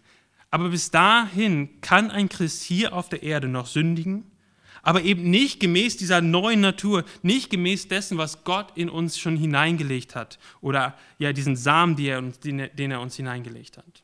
Aber 0.50 0.68
bis 0.68 0.90
dahin 0.90 1.81
kann 1.81 2.11
ein 2.11 2.29
Christ 2.29 2.62
hier 2.62 2.92
auf 2.92 3.09
der 3.09 3.22
Erde 3.22 3.48
noch 3.48 3.66
sündigen 3.66 4.31
aber 4.85 5.03
eben 5.03 5.31
nicht 5.31 5.61
gemäß 5.61 5.96
dieser 5.96 6.20
neuen 6.20 6.61
Natur, 6.61 7.05
nicht 7.22 7.50
gemäß 7.50 7.88
dessen, 7.88 8.18
was 8.18 8.44
Gott 8.44 8.77
in 8.77 8.90
uns 8.90 9.18
schon 9.18 9.37
hineingelegt 9.37 10.14
hat 10.14 10.38
oder 10.61 10.96
ja 11.18 11.33
diesen 11.33 11.57
Samen, 11.57 11.96
den 11.96 12.90
er 12.90 13.00
uns 13.00 13.16
hineingelegt 13.16 13.79
hat. 13.79 14.03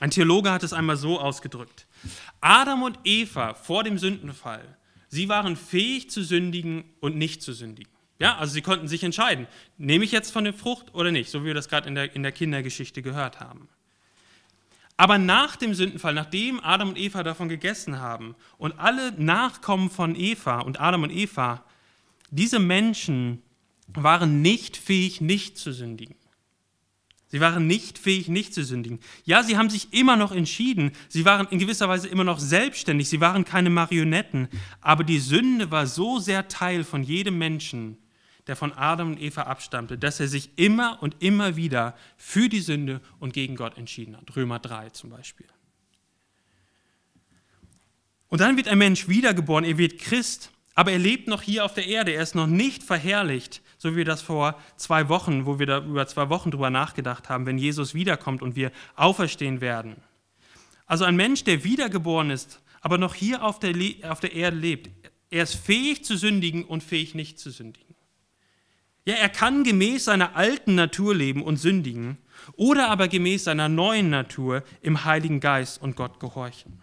Ein 0.00 0.10
Theologe 0.10 0.50
hat 0.50 0.62
es 0.62 0.72
einmal 0.72 0.96
so 0.96 1.20
ausgedrückt. 1.20 1.86
Adam 2.40 2.82
und 2.82 2.98
Eva 3.04 3.54
vor 3.54 3.84
dem 3.84 3.98
Sündenfall, 3.98 4.76
sie 5.08 5.28
waren 5.28 5.56
fähig 5.56 6.10
zu 6.10 6.24
sündigen 6.24 6.84
und 7.00 7.16
nicht 7.16 7.42
zu 7.42 7.52
sündigen. 7.52 7.92
Ja, 8.18 8.36
also 8.36 8.54
sie 8.54 8.62
konnten 8.62 8.88
sich 8.88 9.04
entscheiden, 9.04 9.46
nehme 9.78 10.04
ich 10.04 10.12
jetzt 10.12 10.30
von 10.30 10.44
der 10.44 10.54
Frucht 10.54 10.94
oder 10.94 11.12
nicht, 11.12 11.30
so 11.30 11.42
wie 11.42 11.46
wir 11.46 11.54
das 11.54 11.68
gerade 11.68 11.88
in 11.88 11.94
der, 11.94 12.14
in 12.14 12.22
der 12.22 12.32
Kindergeschichte 12.32 13.02
gehört 13.02 13.40
haben. 13.40 13.68
Aber 14.96 15.16
nach 15.16 15.56
dem 15.56 15.74
Sündenfall, 15.74 16.12
nachdem 16.12 16.60
Adam 16.62 16.90
und 16.90 16.98
Eva 16.98 17.22
davon 17.22 17.48
gegessen 17.48 18.00
haben 18.00 18.34
und 18.58 18.78
alle 18.78 19.12
Nachkommen 19.12 19.90
von 19.90 20.14
Eva 20.14 20.60
und 20.60 20.80
Adam 20.80 21.02
und 21.02 21.10
Eva, 21.10 21.64
diese 22.30 22.58
Menschen 22.58 23.42
waren 23.86 24.40
nicht 24.42 24.76
fähig, 24.76 25.20
nicht 25.20 25.58
zu 25.58 25.72
sündigen. 25.72 26.16
Sie 27.30 27.40
waren 27.40 27.68
nicht 27.68 27.98
fähig, 27.98 28.28
nicht 28.28 28.52
zu 28.52 28.64
sündigen. 28.64 28.98
Ja, 29.24 29.44
sie 29.44 29.56
haben 29.56 29.70
sich 29.70 29.92
immer 29.92 30.16
noch 30.16 30.32
entschieden. 30.32 30.90
Sie 31.08 31.24
waren 31.24 31.46
in 31.50 31.60
gewisser 31.60 31.88
Weise 31.88 32.08
immer 32.08 32.24
noch 32.24 32.40
selbstständig. 32.40 33.08
Sie 33.08 33.20
waren 33.20 33.44
keine 33.44 33.70
Marionetten. 33.70 34.48
Aber 34.80 35.04
die 35.04 35.20
Sünde 35.20 35.70
war 35.70 35.86
so 35.86 36.18
sehr 36.18 36.48
Teil 36.48 36.82
von 36.82 37.04
jedem 37.04 37.38
Menschen, 37.38 37.98
der 38.48 38.56
von 38.56 38.72
Adam 38.72 39.12
und 39.12 39.20
Eva 39.20 39.42
abstammte, 39.42 39.96
dass 39.96 40.18
er 40.18 40.26
sich 40.26 40.50
immer 40.56 41.00
und 41.02 41.14
immer 41.20 41.54
wieder 41.54 41.96
für 42.16 42.48
die 42.48 42.60
Sünde 42.60 43.00
und 43.20 43.32
gegen 43.32 43.54
Gott 43.54 43.78
entschieden 43.78 44.16
hat. 44.16 44.34
Römer 44.34 44.58
3 44.58 44.90
zum 44.90 45.10
Beispiel. 45.10 45.46
Und 48.28 48.40
dann 48.40 48.56
wird 48.56 48.66
ein 48.66 48.78
Mensch 48.78 49.06
wiedergeboren, 49.06 49.64
er 49.64 49.78
wird 49.78 49.98
Christ, 49.98 50.50
aber 50.74 50.92
er 50.92 50.98
lebt 50.98 51.28
noch 51.28 51.42
hier 51.42 51.64
auf 51.64 51.74
der 51.74 51.86
Erde, 51.86 52.12
er 52.12 52.22
ist 52.22 52.34
noch 52.34 52.46
nicht 52.46 52.82
verherrlicht, 52.82 53.60
so 53.80 53.92
wie 53.92 53.96
wir 53.96 54.04
das 54.04 54.20
vor 54.20 54.60
zwei 54.76 55.08
Wochen, 55.08 55.46
wo 55.46 55.58
wir 55.58 55.64
da 55.64 55.78
über 55.78 56.06
zwei 56.06 56.28
Wochen 56.28 56.50
drüber 56.50 56.68
nachgedacht 56.68 57.30
haben, 57.30 57.46
wenn 57.46 57.56
Jesus 57.56 57.94
wiederkommt 57.94 58.42
und 58.42 58.54
wir 58.54 58.72
auferstehen 58.94 59.62
werden. 59.62 59.96
Also 60.84 61.06
ein 61.06 61.16
Mensch, 61.16 61.44
der 61.44 61.64
wiedergeboren 61.64 62.28
ist, 62.28 62.60
aber 62.82 62.98
noch 62.98 63.14
hier 63.14 63.42
auf 63.42 63.58
der, 63.58 63.74
auf 64.02 64.20
der 64.20 64.34
Erde 64.34 64.58
lebt, 64.58 64.90
er 65.30 65.44
ist 65.44 65.54
fähig 65.54 66.04
zu 66.04 66.18
sündigen 66.18 66.64
und 66.64 66.82
fähig 66.82 67.14
nicht 67.14 67.38
zu 67.38 67.50
sündigen. 67.50 67.94
Ja, 69.06 69.14
er 69.14 69.30
kann 69.30 69.64
gemäß 69.64 70.04
seiner 70.04 70.36
alten 70.36 70.74
Natur 70.74 71.14
leben 71.14 71.42
und 71.42 71.56
sündigen 71.56 72.18
oder 72.56 72.90
aber 72.90 73.08
gemäß 73.08 73.44
seiner 73.44 73.70
neuen 73.70 74.10
Natur 74.10 74.62
im 74.82 75.06
Heiligen 75.06 75.40
Geist 75.40 75.80
und 75.80 75.96
Gott 75.96 76.20
gehorchen. 76.20 76.82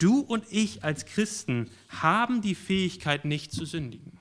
Du 0.00 0.18
und 0.18 0.44
ich 0.50 0.82
als 0.82 1.06
Christen 1.06 1.70
haben 1.88 2.42
die 2.42 2.56
Fähigkeit, 2.56 3.24
nicht 3.24 3.52
zu 3.52 3.64
sündigen. 3.64 4.17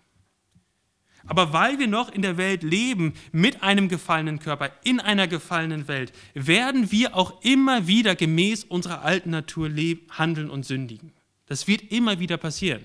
Aber 1.27 1.51
weil 1.53 1.77
wir 1.77 1.87
noch 1.87 2.09
in 2.11 2.21
der 2.21 2.37
Welt 2.37 2.63
leben, 2.63 3.13
mit 3.31 3.61
einem 3.61 3.89
gefallenen 3.89 4.39
Körper, 4.39 4.71
in 4.83 4.99
einer 4.99 5.27
gefallenen 5.27 5.87
Welt, 5.87 6.13
werden 6.33 6.91
wir 6.91 7.15
auch 7.15 7.41
immer 7.43 7.87
wieder 7.87 8.15
gemäß 8.15 8.63
unserer 8.63 9.01
alten 9.03 9.31
Natur 9.31 9.69
leben, 9.69 10.07
handeln 10.09 10.49
und 10.49 10.65
sündigen. 10.65 11.11
Das 11.47 11.67
wird 11.67 11.91
immer 11.91 12.19
wieder 12.19 12.37
passieren. 12.37 12.83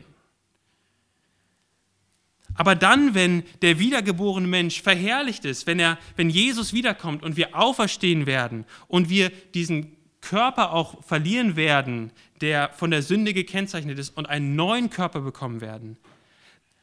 Aber 2.54 2.74
dann, 2.74 3.14
wenn 3.14 3.44
der 3.62 3.78
wiedergeborene 3.78 4.46
Mensch 4.46 4.82
verherrlicht 4.82 5.44
ist, 5.44 5.66
wenn, 5.66 5.78
er, 5.78 5.98
wenn 6.16 6.28
Jesus 6.28 6.72
wiederkommt 6.72 7.22
und 7.22 7.36
wir 7.36 7.56
auferstehen 7.56 8.26
werden 8.26 8.66
und 8.88 9.08
wir 9.08 9.30
diesen 9.54 9.96
Körper 10.20 10.72
auch 10.72 11.02
verlieren 11.02 11.56
werden, 11.56 12.12
der 12.40 12.70
von 12.74 12.90
der 12.90 13.02
Sünde 13.02 13.32
gekennzeichnet 13.32 13.98
ist 13.98 14.16
und 14.16 14.26
einen 14.28 14.54
neuen 14.54 14.90
Körper 14.90 15.20
bekommen 15.20 15.60
werden, 15.60 15.96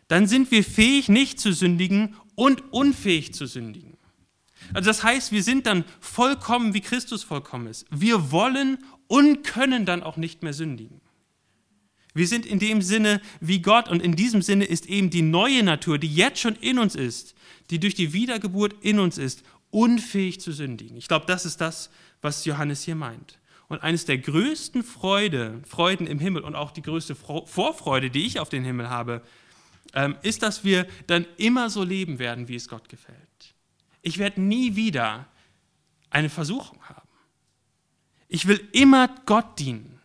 dann 0.10 0.28
sind 0.28 0.52
wir 0.52 0.64
fähig, 0.66 1.08
nicht 1.08 1.40
zu 1.40 1.54
sündigen 1.54 2.16
und 2.36 2.74
unfähig 2.74 3.34
zu 3.34 3.46
sündigen. 3.46 3.98
Also 4.74 4.90
das 4.90 5.04
heißt, 5.04 5.32
wir 5.32 5.44
sind 5.44 5.66
dann 5.66 5.86
vollkommen, 6.02 6.74
wie 6.74 6.82
Christus 6.82 7.24
vollkommen 7.24 7.68
ist. 7.68 7.86
Wir 7.90 8.32
wollen 8.32 8.80
und 9.08 9.44
können 9.44 9.86
dann 9.86 10.04
auch 10.04 10.18
nicht 10.18 10.44
mehr 10.44 10.54
sündigen. 10.54 11.00
Wir 12.14 12.28
sind 12.28 12.46
in 12.46 12.60
dem 12.60 12.82
Sinne 12.82 13.22
wie 13.40 13.62
Gott 13.62 13.88
und 13.88 14.02
in 14.02 14.16
diesem 14.16 14.42
Sinne 14.42 14.66
ist 14.66 14.88
eben 14.88 15.10
die 15.10 15.22
neue 15.22 15.64
Natur, 15.64 15.98
die 15.98 16.14
jetzt 16.14 16.40
schon 16.40 16.56
in 16.56 16.80
uns 16.80 16.96
ist, 16.96 17.36
die 17.70 17.80
durch 17.80 17.94
die 17.94 18.14
Wiedergeburt 18.14 18.76
in 18.82 19.00
uns 19.00 19.18
ist, 19.18 19.44
unfähig 19.70 20.42
zu 20.42 20.52
sündigen. 20.52 20.98
Ich 20.98 21.08
glaube, 21.08 21.28
das 21.28 21.46
ist 21.46 21.62
das, 21.62 21.92
was 22.22 22.46
Johannes 22.46 22.84
hier 22.84 22.96
meint. 22.96 23.40
Und 23.68 23.84
eines 23.84 24.06
der 24.06 24.18
größten 24.18 24.84
Freude, 24.84 25.62
Freuden 25.68 26.08
im 26.08 26.20
Himmel 26.20 26.42
und 26.42 26.56
auch 26.56 26.72
die 26.72 26.82
größte 26.82 27.14
Vorfreude, 27.14 28.10
die 28.10 28.26
ich 28.26 28.40
auf 28.40 28.50
den 28.50 28.64
Himmel 28.64 28.90
habe, 28.90 29.22
ist, 30.22 30.44
dass 30.44 30.64
wir 30.64 30.88
dann 31.08 31.26
immer 31.38 31.70
so 31.70 31.84
leben 31.84 32.20
werden, 32.20 32.48
wie 32.48 32.56
es 32.56 32.68
Gott 32.68 32.90
gefällt. 32.90 33.18
Ich 34.02 34.18
werde 34.18 34.42
nie 34.42 34.76
wieder 34.76 35.28
eine 36.10 36.30
Versuchung 36.30 36.82
haben. 36.84 37.08
Ich 38.28 38.48
will 38.48 38.68
immer 38.72 39.08
Gott 39.26 39.60
dienen. 39.60 40.00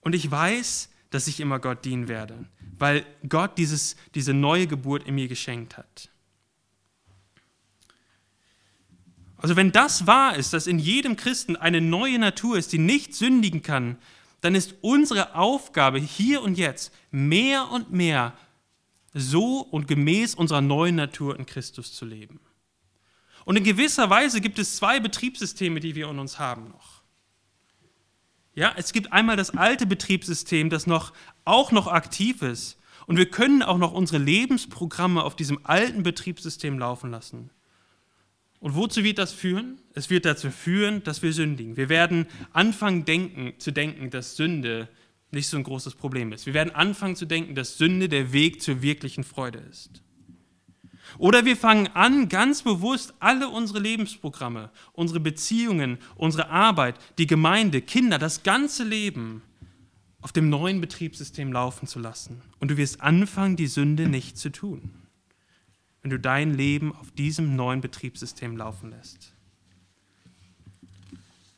Und 0.00 0.14
ich 0.14 0.30
weiß, 0.30 0.90
dass 1.10 1.28
ich 1.28 1.40
immer 1.40 1.58
Gott 1.58 1.84
dienen 1.84 2.08
werde, 2.08 2.46
weil 2.78 3.06
Gott 3.28 3.58
dieses, 3.58 3.96
diese 4.14 4.34
neue 4.34 4.66
Geburt 4.66 5.04
in 5.04 5.14
mir 5.14 5.28
geschenkt 5.28 5.76
hat. 5.76 6.10
Also 9.36 9.54
wenn 9.54 9.70
das 9.70 10.06
wahr 10.06 10.36
ist, 10.36 10.52
dass 10.52 10.66
in 10.66 10.78
jedem 10.78 11.16
Christen 11.16 11.56
eine 11.56 11.80
neue 11.80 12.18
Natur 12.18 12.58
ist, 12.58 12.72
die 12.72 12.78
nicht 12.78 13.14
sündigen 13.14 13.62
kann, 13.62 13.98
dann 14.40 14.54
ist 14.54 14.74
unsere 14.80 15.34
Aufgabe 15.34 15.98
hier 15.98 16.42
und 16.42 16.58
jetzt 16.58 16.92
mehr 17.10 17.70
und 17.70 17.92
mehr 17.92 18.34
so 19.14 19.60
und 19.60 19.88
gemäß 19.88 20.34
unserer 20.34 20.60
neuen 20.60 20.96
Natur 20.96 21.38
in 21.38 21.46
Christus 21.46 21.94
zu 21.94 22.04
leben. 22.04 22.40
Und 23.44 23.56
in 23.56 23.64
gewisser 23.64 24.10
Weise 24.10 24.40
gibt 24.40 24.58
es 24.58 24.76
zwei 24.76 25.00
Betriebssysteme, 25.00 25.80
die 25.80 25.94
wir 25.94 26.10
in 26.10 26.18
uns 26.18 26.38
haben 26.38 26.68
noch. 26.68 27.02
Ja, 28.54 28.72
es 28.76 28.92
gibt 28.92 29.12
einmal 29.12 29.36
das 29.36 29.50
alte 29.50 29.86
Betriebssystem, 29.86 30.70
das 30.70 30.86
noch, 30.86 31.12
auch 31.44 31.72
noch 31.72 31.86
aktiv 31.86 32.42
ist. 32.42 32.78
Und 33.06 33.18
wir 33.18 33.30
können 33.30 33.62
auch 33.62 33.78
noch 33.78 33.92
unsere 33.92 34.18
Lebensprogramme 34.18 35.22
auf 35.22 35.36
diesem 35.36 35.64
alten 35.64 36.02
Betriebssystem 36.02 36.78
laufen 36.78 37.10
lassen. 37.10 37.50
Und 38.60 38.74
wozu 38.74 39.04
wird 39.04 39.18
das 39.18 39.32
führen? 39.32 39.78
Es 39.94 40.10
wird 40.10 40.24
dazu 40.24 40.50
führen, 40.50 41.02
dass 41.04 41.22
wir 41.22 41.32
sündigen. 41.32 41.76
Wir 41.76 41.88
werden 41.88 42.26
anfangen 42.52 43.04
denken, 43.04 43.54
zu 43.58 43.70
denken, 43.70 44.10
dass 44.10 44.36
Sünde 44.36 44.88
nicht 45.30 45.48
so 45.48 45.56
ein 45.56 45.62
großes 45.62 45.94
Problem 45.94 46.32
ist. 46.32 46.46
Wir 46.46 46.54
werden 46.54 46.74
anfangen 46.74 47.16
zu 47.16 47.26
denken, 47.26 47.54
dass 47.54 47.78
Sünde 47.78 48.08
der 48.08 48.32
Weg 48.32 48.62
zur 48.62 48.82
wirklichen 48.82 49.24
Freude 49.24 49.58
ist. 49.70 50.02
Oder 51.18 51.44
wir 51.44 51.56
fangen 51.56 51.88
an, 51.88 52.28
ganz 52.28 52.62
bewusst 52.62 53.14
alle 53.20 53.48
unsere 53.48 53.78
Lebensprogramme, 53.78 54.70
unsere 54.92 55.20
Beziehungen, 55.20 55.98
unsere 56.16 56.50
Arbeit, 56.50 56.96
die 57.18 57.26
Gemeinde, 57.26 57.80
Kinder, 57.80 58.18
das 58.18 58.42
ganze 58.42 58.84
Leben 58.84 59.42
auf 60.20 60.32
dem 60.32 60.50
neuen 60.50 60.80
Betriebssystem 60.80 61.52
laufen 61.52 61.86
zu 61.86 62.00
lassen. 62.00 62.42
Und 62.58 62.70
du 62.70 62.76
wirst 62.76 63.00
anfangen, 63.00 63.56
die 63.56 63.68
Sünde 63.68 64.08
nicht 64.08 64.36
zu 64.36 64.50
tun, 64.50 64.90
wenn 66.06 66.10
du 66.10 66.20
dein 66.20 66.54
Leben 66.54 66.94
auf 66.94 67.10
diesem 67.10 67.56
neuen 67.56 67.80
Betriebssystem 67.80 68.56
laufen 68.56 68.90
lässt. 68.90 69.32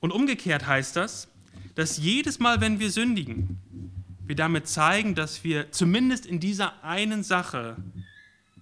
Und 0.00 0.11
umgekehrt 0.11 0.66
heißt 0.66 0.96
das, 0.96 1.28
dass 1.74 1.98
jedes 1.98 2.38
Mal, 2.38 2.62
wenn 2.62 2.80
wir 2.80 2.90
sündigen, 2.90 3.58
wir 4.24 4.37
damit 4.37 4.66
zeigen, 4.66 5.14
dass 5.14 5.44
wir 5.44 5.70
zumindest 5.70 6.24
in 6.24 6.40
dieser 6.40 6.82
einen 6.82 7.22
Sache 7.24 7.76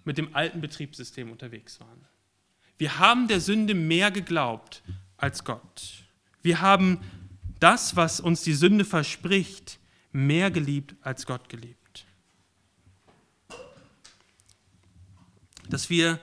mit 0.04 0.18
dem 0.18 0.34
alten 0.34 0.60
Betriebssystem 0.60 1.30
unterwegs 1.30 1.78
waren. 1.78 2.04
Wir 2.78 2.98
haben 2.98 3.28
der 3.28 3.40
Sünde 3.40 3.74
mehr 3.74 4.10
geglaubt 4.10 4.82
als 5.16 5.44
Gott. 5.44 6.04
Wir 6.42 6.60
haben 6.60 6.98
das, 7.60 7.94
was 7.94 8.18
uns 8.18 8.42
die 8.42 8.54
Sünde 8.54 8.84
verspricht, 8.84 9.78
mehr 10.10 10.50
geliebt 10.50 10.96
als 11.02 11.26
Gott 11.26 11.48
geliebt. 11.48 11.75
Dass 15.68 15.90
wir, 15.90 16.20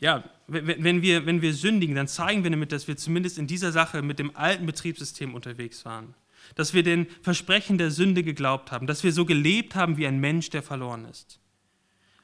ja, 0.00 0.24
wenn 0.46 1.02
wir, 1.02 1.26
wenn 1.26 1.42
wir 1.42 1.54
sündigen, 1.54 1.94
dann 1.94 2.08
zeigen 2.08 2.44
wir 2.44 2.50
damit, 2.50 2.72
dass 2.72 2.88
wir 2.88 2.96
zumindest 2.96 3.38
in 3.38 3.46
dieser 3.46 3.72
Sache 3.72 4.02
mit 4.02 4.18
dem 4.18 4.36
alten 4.36 4.66
Betriebssystem 4.66 5.34
unterwegs 5.34 5.84
waren. 5.84 6.14
Dass 6.54 6.74
wir 6.74 6.82
den 6.82 7.06
Versprechen 7.22 7.78
der 7.78 7.90
Sünde 7.90 8.22
geglaubt 8.22 8.70
haben, 8.70 8.86
dass 8.86 9.02
wir 9.02 9.12
so 9.12 9.24
gelebt 9.24 9.74
haben 9.74 9.96
wie 9.96 10.06
ein 10.06 10.20
Mensch, 10.20 10.50
der 10.50 10.62
verloren 10.62 11.06
ist. 11.06 11.40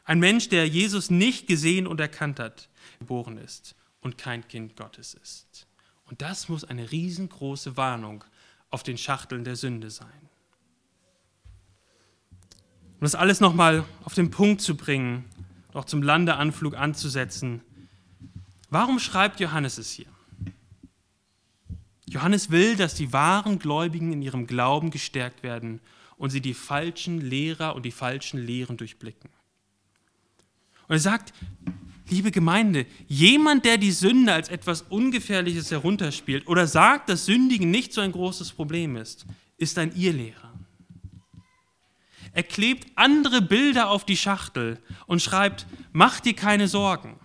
Ein 0.04 0.18
Mensch, 0.18 0.48
der 0.48 0.66
Jesus 0.66 1.08
nicht 1.10 1.46
gesehen 1.46 1.86
und 1.86 2.00
erkannt 2.00 2.38
hat, 2.40 2.68
geboren 2.98 3.38
ist 3.38 3.76
und 4.00 4.18
kein 4.18 4.46
Kind 4.48 4.76
Gottes 4.76 5.14
ist. 5.14 5.66
Und 6.04 6.20
das 6.20 6.48
muss 6.48 6.64
eine 6.64 6.90
riesengroße 6.90 7.76
Warnung 7.76 8.24
auf 8.70 8.82
den 8.82 8.98
Schachteln 8.98 9.44
der 9.44 9.56
Sünde 9.56 9.90
sein. 9.90 10.08
Um 12.94 13.04
das 13.04 13.14
alles 13.14 13.40
nochmal 13.40 13.84
auf 14.04 14.14
den 14.14 14.30
Punkt 14.30 14.60
zu 14.60 14.76
bringen, 14.76 15.24
auch 15.74 15.84
zum 15.84 16.02
Landeanflug 16.02 16.76
anzusetzen, 16.76 17.62
warum 18.70 18.98
schreibt 18.98 19.40
Johannes 19.40 19.78
es 19.78 19.90
hier? 19.90 20.06
Johannes 22.08 22.50
will, 22.50 22.76
dass 22.76 22.94
die 22.94 23.12
wahren 23.12 23.58
Gläubigen 23.58 24.12
in 24.12 24.20
ihrem 24.20 24.46
Glauben 24.46 24.90
gestärkt 24.90 25.42
werden 25.42 25.80
und 26.16 26.30
sie 26.30 26.40
die 26.40 26.54
falschen 26.54 27.20
Lehrer 27.20 27.76
und 27.76 27.84
die 27.84 27.92
falschen 27.92 28.44
Lehren 28.44 28.76
durchblicken. 28.76 29.30
Und 30.88 30.96
er 30.96 31.00
sagt, 31.00 31.32
liebe 32.10 32.32
Gemeinde, 32.32 32.84
jemand, 33.06 33.64
der 33.64 33.78
die 33.78 33.92
Sünde 33.92 34.32
als 34.32 34.48
etwas 34.48 34.82
Ungefährliches 34.82 35.70
herunterspielt 35.70 36.48
oder 36.48 36.66
sagt, 36.66 37.08
dass 37.08 37.26
Sündigen 37.26 37.70
nicht 37.70 37.92
so 37.92 38.00
ein 38.00 38.10
großes 38.10 38.52
Problem 38.52 38.96
ist, 38.96 39.24
ist 39.56 39.78
ein 39.78 39.94
Irrlehrer. 39.94 40.52
Er 42.32 42.42
klebt 42.42 42.86
andere 42.96 43.42
Bilder 43.42 43.90
auf 43.90 44.04
die 44.04 44.16
Schachtel 44.16 44.78
und 45.06 45.20
schreibt, 45.20 45.66
mach 45.92 46.20
dir 46.20 46.34
keine 46.34 46.68
Sorgen. 46.68 47.18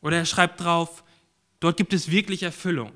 Oder 0.00 0.18
er 0.18 0.26
schreibt 0.26 0.60
drauf, 0.60 1.02
dort 1.60 1.78
gibt 1.78 1.94
es 1.94 2.10
wirklich 2.10 2.42
Erfüllung. 2.42 2.92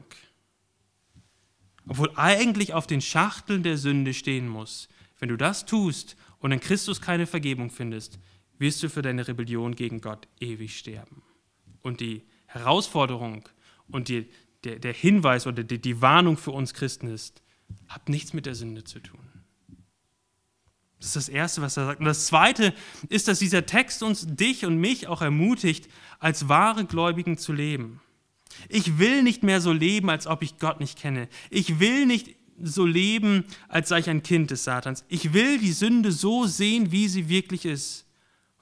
Obwohl 1.89 2.13
eigentlich 2.17 2.75
auf 2.75 2.87
den 2.87 3.01
Schachteln 3.01 3.63
der 3.63 3.79
Sünde 3.79 4.13
stehen 4.13 4.47
muss, 4.47 4.89
wenn 5.19 5.31
du 5.31 5.37
das 5.37 5.65
tust 5.65 6.17
und 6.39 6.53
in 6.53 6.61
Christus 6.61 7.01
keine 7.01 7.27
Vergebung 7.27 7.71
findest, 7.71 8.19
wirst 8.59 8.83
du 8.83 8.91
für 8.91 9.01
deine 9.01 9.27
Rebellion 9.27 9.75
gegen 9.75 10.03
Gott 10.03 10.29
ewig 10.39 10.77
sterben. 10.77 11.23
Und 11.81 12.01
die 12.01 12.25
Herausforderung 12.47 13.49
und 13.89 14.09
die, 14.09 14.29
der, 14.65 14.79
der 14.79 14.93
Hinweis 14.93 15.47
oder 15.47 15.65
die, 15.65 15.81
die 15.81 16.03
Warnung 16.03 16.37
für 16.37 16.51
uns 16.51 16.75
Christen 16.75 17.09
ist, 17.09 17.43
habt 17.89 18.11
nichts 18.11 18.35
mit 18.35 18.45
der 18.45 18.55
Sünde 18.55 18.85
zu 18.85 19.01
tun. 19.01 19.38
Das 20.99 21.09
ist 21.09 21.17
das 21.17 21.29
Erste, 21.29 21.63
was 21.63 21.77
er 21.77 21.87
sagt. 21.87 22.01
Und 22.01 22.07
das 22.07 22.27
Zweite 22.27 22.75
ist, 23.09 23.29
dass 23.29 23.39
dieser 23.39 23.67
Text 23.67 24.03
uns, 24.03 24.27
dich 24.27 24.67
und 24.67 24.79
mich 24.79 25.07
auch 25.07 25.23
ermutigt, 25.23 25.89
als 26.19 26.49
wahre 26.49 26.85
Gläubigen 26.85 27.39
zu 27.39 27.53
leben. 27.53 28.01
Ich 28.69 28.99
will 28.99 29.23
nicht 29.23 29.43
mehr 29.43 29.61
so 29.61 29.73
leben, 29.73 30.11
als 30.11 30.27
ob 30.27 30.43
ich 30.43 30.59
Gott 30.59 30.81
nicht 30.81 30.99
kenne. 30.99 31.29
Ich 31.51 31.79
will 31.79 32.07
nicht 32.07 32.35
so 32.61 32.85
leben, 32.85 33.45
als 33.69 33.89
sei 33.89 34.01
ich 34.01 34.11
ein 34.11 34.25
Kind 34.25 34.51
des 34.51 34.65
Satans. 34.65 35.05
Ich 35.09 35.33
will 35.33 35.59
die 35.59 35.73
Sünde 35.73 36.11
so 36.11 36.47
sehen, 36.47 36.91
wie 36.91 37.07
sie 37.09 37.29
wirklich 37.29 37.65
ist. 37.65 38.05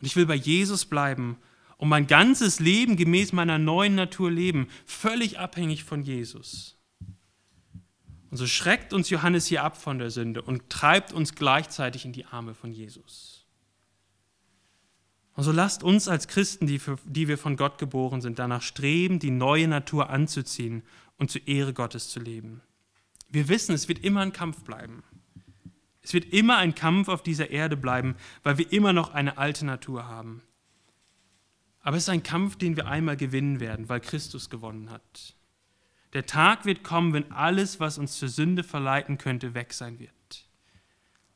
Und 0.01 0.07
ich 0.07 0.17
will 0.17 0.27
bei 0.27 0.35
Jesus 0.35 0.85
bleiben 0.85 1.39
und 1.79 1.89
mein 1.89 2.07
ganzes 2.07 2.61
Leben 2.61 2.97
gemäß 2.97 3.33
meiner 3.33 3.59
neuen 3.59 3.95
Natur 3.95 4.31
leben, 4.31 4.69
völlig 4.85 5.39
abhängig 5.39 5.85
von 5.85 6.03
Jesus. 6.03 6.76
Und 8.31 8.37
so 8.37 8.47
schreckt 8.47 8.93
uns 8.93 9.11
Johannes 9.11 9.47
hier 9.47 9.63
ab 9.63 9.77
von 9.77 9.99
der 9.99 10.11
Sünde 10.11 10.43
und 10.43 10.69
treibt 10.69 11.13
uns 11.13 11.35
gleichzeitig 11.35 12.05
in 12.05 12.13
die 12.13 12.25
Arme 12.25 12.55
von 12.55 12.73
Jesus. 12.73 13.47
Und 15.35 15.45
so 15.45 15.53
lasst 15.53 15.83
uns 15.83 16.09
als 16.09 16.29
Christen, 16.29 16.67
die, 16.67 16.79
für, 16.79 16.99
die 17.05 17.29
wir 17.29 17.37
von 17.37 17.57
Gott 17.57 17.79
geboren 17.79 18.23
sind, 18.23 18.39
danach 18.39 18.63
streben, 18.63 19.19
die 19.19 19.31
neue 19.31 19.69
Natur 19.69 20.09
anzuziehen 20.09 20.83
und 21.19 21.31
zur 21.31 21.47
Ehre 21.47 21.75
Gottes 21.75 22.09
zu 22.09 22.21
leben. 22.21 22.63
Wir 23.29 23.49
wissen, 23.49 23.75
es 23.75 23.87
wird 23.87 23.99
immer 23.99 24.23
ein 24.23 24.33
Kampf 24.33 24.65
bleiben. 24.65 25.05
Es 26.01 26.15
wird 26.15 26.33
immer 26.33 26.57
ein 26.57 26.75
Kampf 26.75 27.09
auf 27.09 27.23
dieser 27.23 27.51
Erde 27.51 27.77
bleiben, 27.77 28.17
weil 28.45 28.59
wir 28.59 28.73
immer 28.73 28.93
noch 28.93 29.13
eine 29.13 29.39
alte 29.39 29.67
Natur 29.67 30.07
haben. 30.07 30.43
Aber 31.81 31.97
es 31.97 32.05
ist 32.05 32.09
ein 32.09 32.23
Kampf, 32.23 32.57
den 32.57 32.77
wir 32.77 32.87
einmal 32.87 33.17
gewinnen 33.17 33.61
werden, 33.61 33.89
weil 33.89 34.01
Christus 34.01 34.49
gewonnen 34.49 34.91
hat. 34.91 35.36
Der 36.13 36.27
Tag 36.27 36.65
wird 36.65 36.83
kommen, 36.83 37.13
wenn 37.13 37.31
alles, 37.33 37.81
was 37.81 37.99
uns 37.99 38.19
zur 38.19 38.29
Sünde 38.29 38.63
verleiten 38.63 39.19
könnte, 39.19 39.55
weg 39.55 39.73
sein 39.73 39.99
wird. 39.99 40.13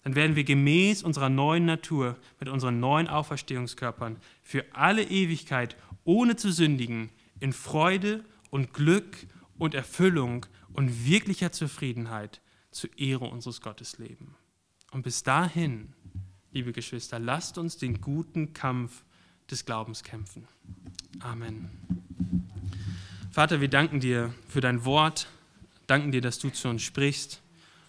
Dann 0.02 0.14
werden 0.14 0.37
wir 0.37 0.44
gemäß 0.44 1.02
unserer 1.02 1.28
neuen 1.28 1.66
Natur, 1.66 2.16
mit 2.38 2.48
unseren 2.48 2.80
neuen 2.80 3.09
Auferstehungskörpern, 3.09 4.16
für 4.42 4.64
alle 4.72 5.02
Ewigkeit, 5.02 5.76
ohne 6.04 6.37
zu 6.37 6.50
sündigen, 6.50 7.11
in 7.38 7.52
Freude 7.52 8.24
und 8.50 8.72
Glück 8.72 9.26
und 9.59 9.74
Erfüllung 9.74 10.46
und 10.72 11.06
wirklicher 11.06 11.52
Zufriedenheit 11.52 12.40
zur 12.70 12.96
Ehre 12.98 13.26
unseres 13.26 13.61
Gottes 13.61 13.98
leben. 13.98 14.37
Und 14.92 15.02
bis 15.02 15.22
dahin, 15.22 15.92
liebe 16.52 16.72
Geschwister, 16.72 17.18
lasst 17.18 17.59
uns 17.59 17.76
den 17.76 18.00
guten 18.00 18.54
Kampf 18.54 19.04
des 19.50 19.64
Glaubens 19.64 20.02
kämpfen. 20.02 20.46
Amen. 21.20 21.70
Vater, 23.30 23.60
wir 23.60 23.68
danken 23.68 24.00
dir 24.00 24.34
für 24.48 24.60
dein 24.60 24.84
Wort, 24.84 25.28
danken 25.86 26.10
dir, 26.10 26.20
dass 26.20 26.40
du 26.40 26.50
zu 26.50 26.68
uns 26.68 26.82
sprichst. 26.82 27.40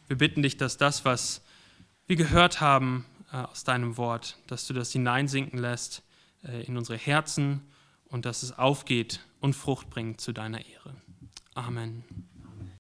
Wir 0.08 0.15
bitten 0.15 0.43
dich, 0.43 0.56
dass 0.56 0.77
das, 0.77 1.04
was 1.04 1.41
wir 2.06 2.15
gehört 2.15 2.62
haben 2.62 3.06
äh, 3.34 3.38
aus 3.38 3.63
deinem 3.63 3.97
Wort, 3.97 4.38
dass 4.45 4.67
du 4.67 4.73
das 4.75 4.91
hineinsinken 4.91 5.58
lässt 5.58 6.04
äh, 6.43 6.63
in 6.65 6.77
unsere 6.77 6.97
Herzen 6.97 7.62
und 8.06 8.25
dass 8.25 8.43
es 8.43 8.56
aufgeht 8.60 9.21
und 9.39 9.54
Frucht 9.54 9.89
bringt 9.89 10.21
zu 10.21 10.32
deiner 10.32 10.63
Ehre. 10.63 10.95
Amen. 11.56 12.04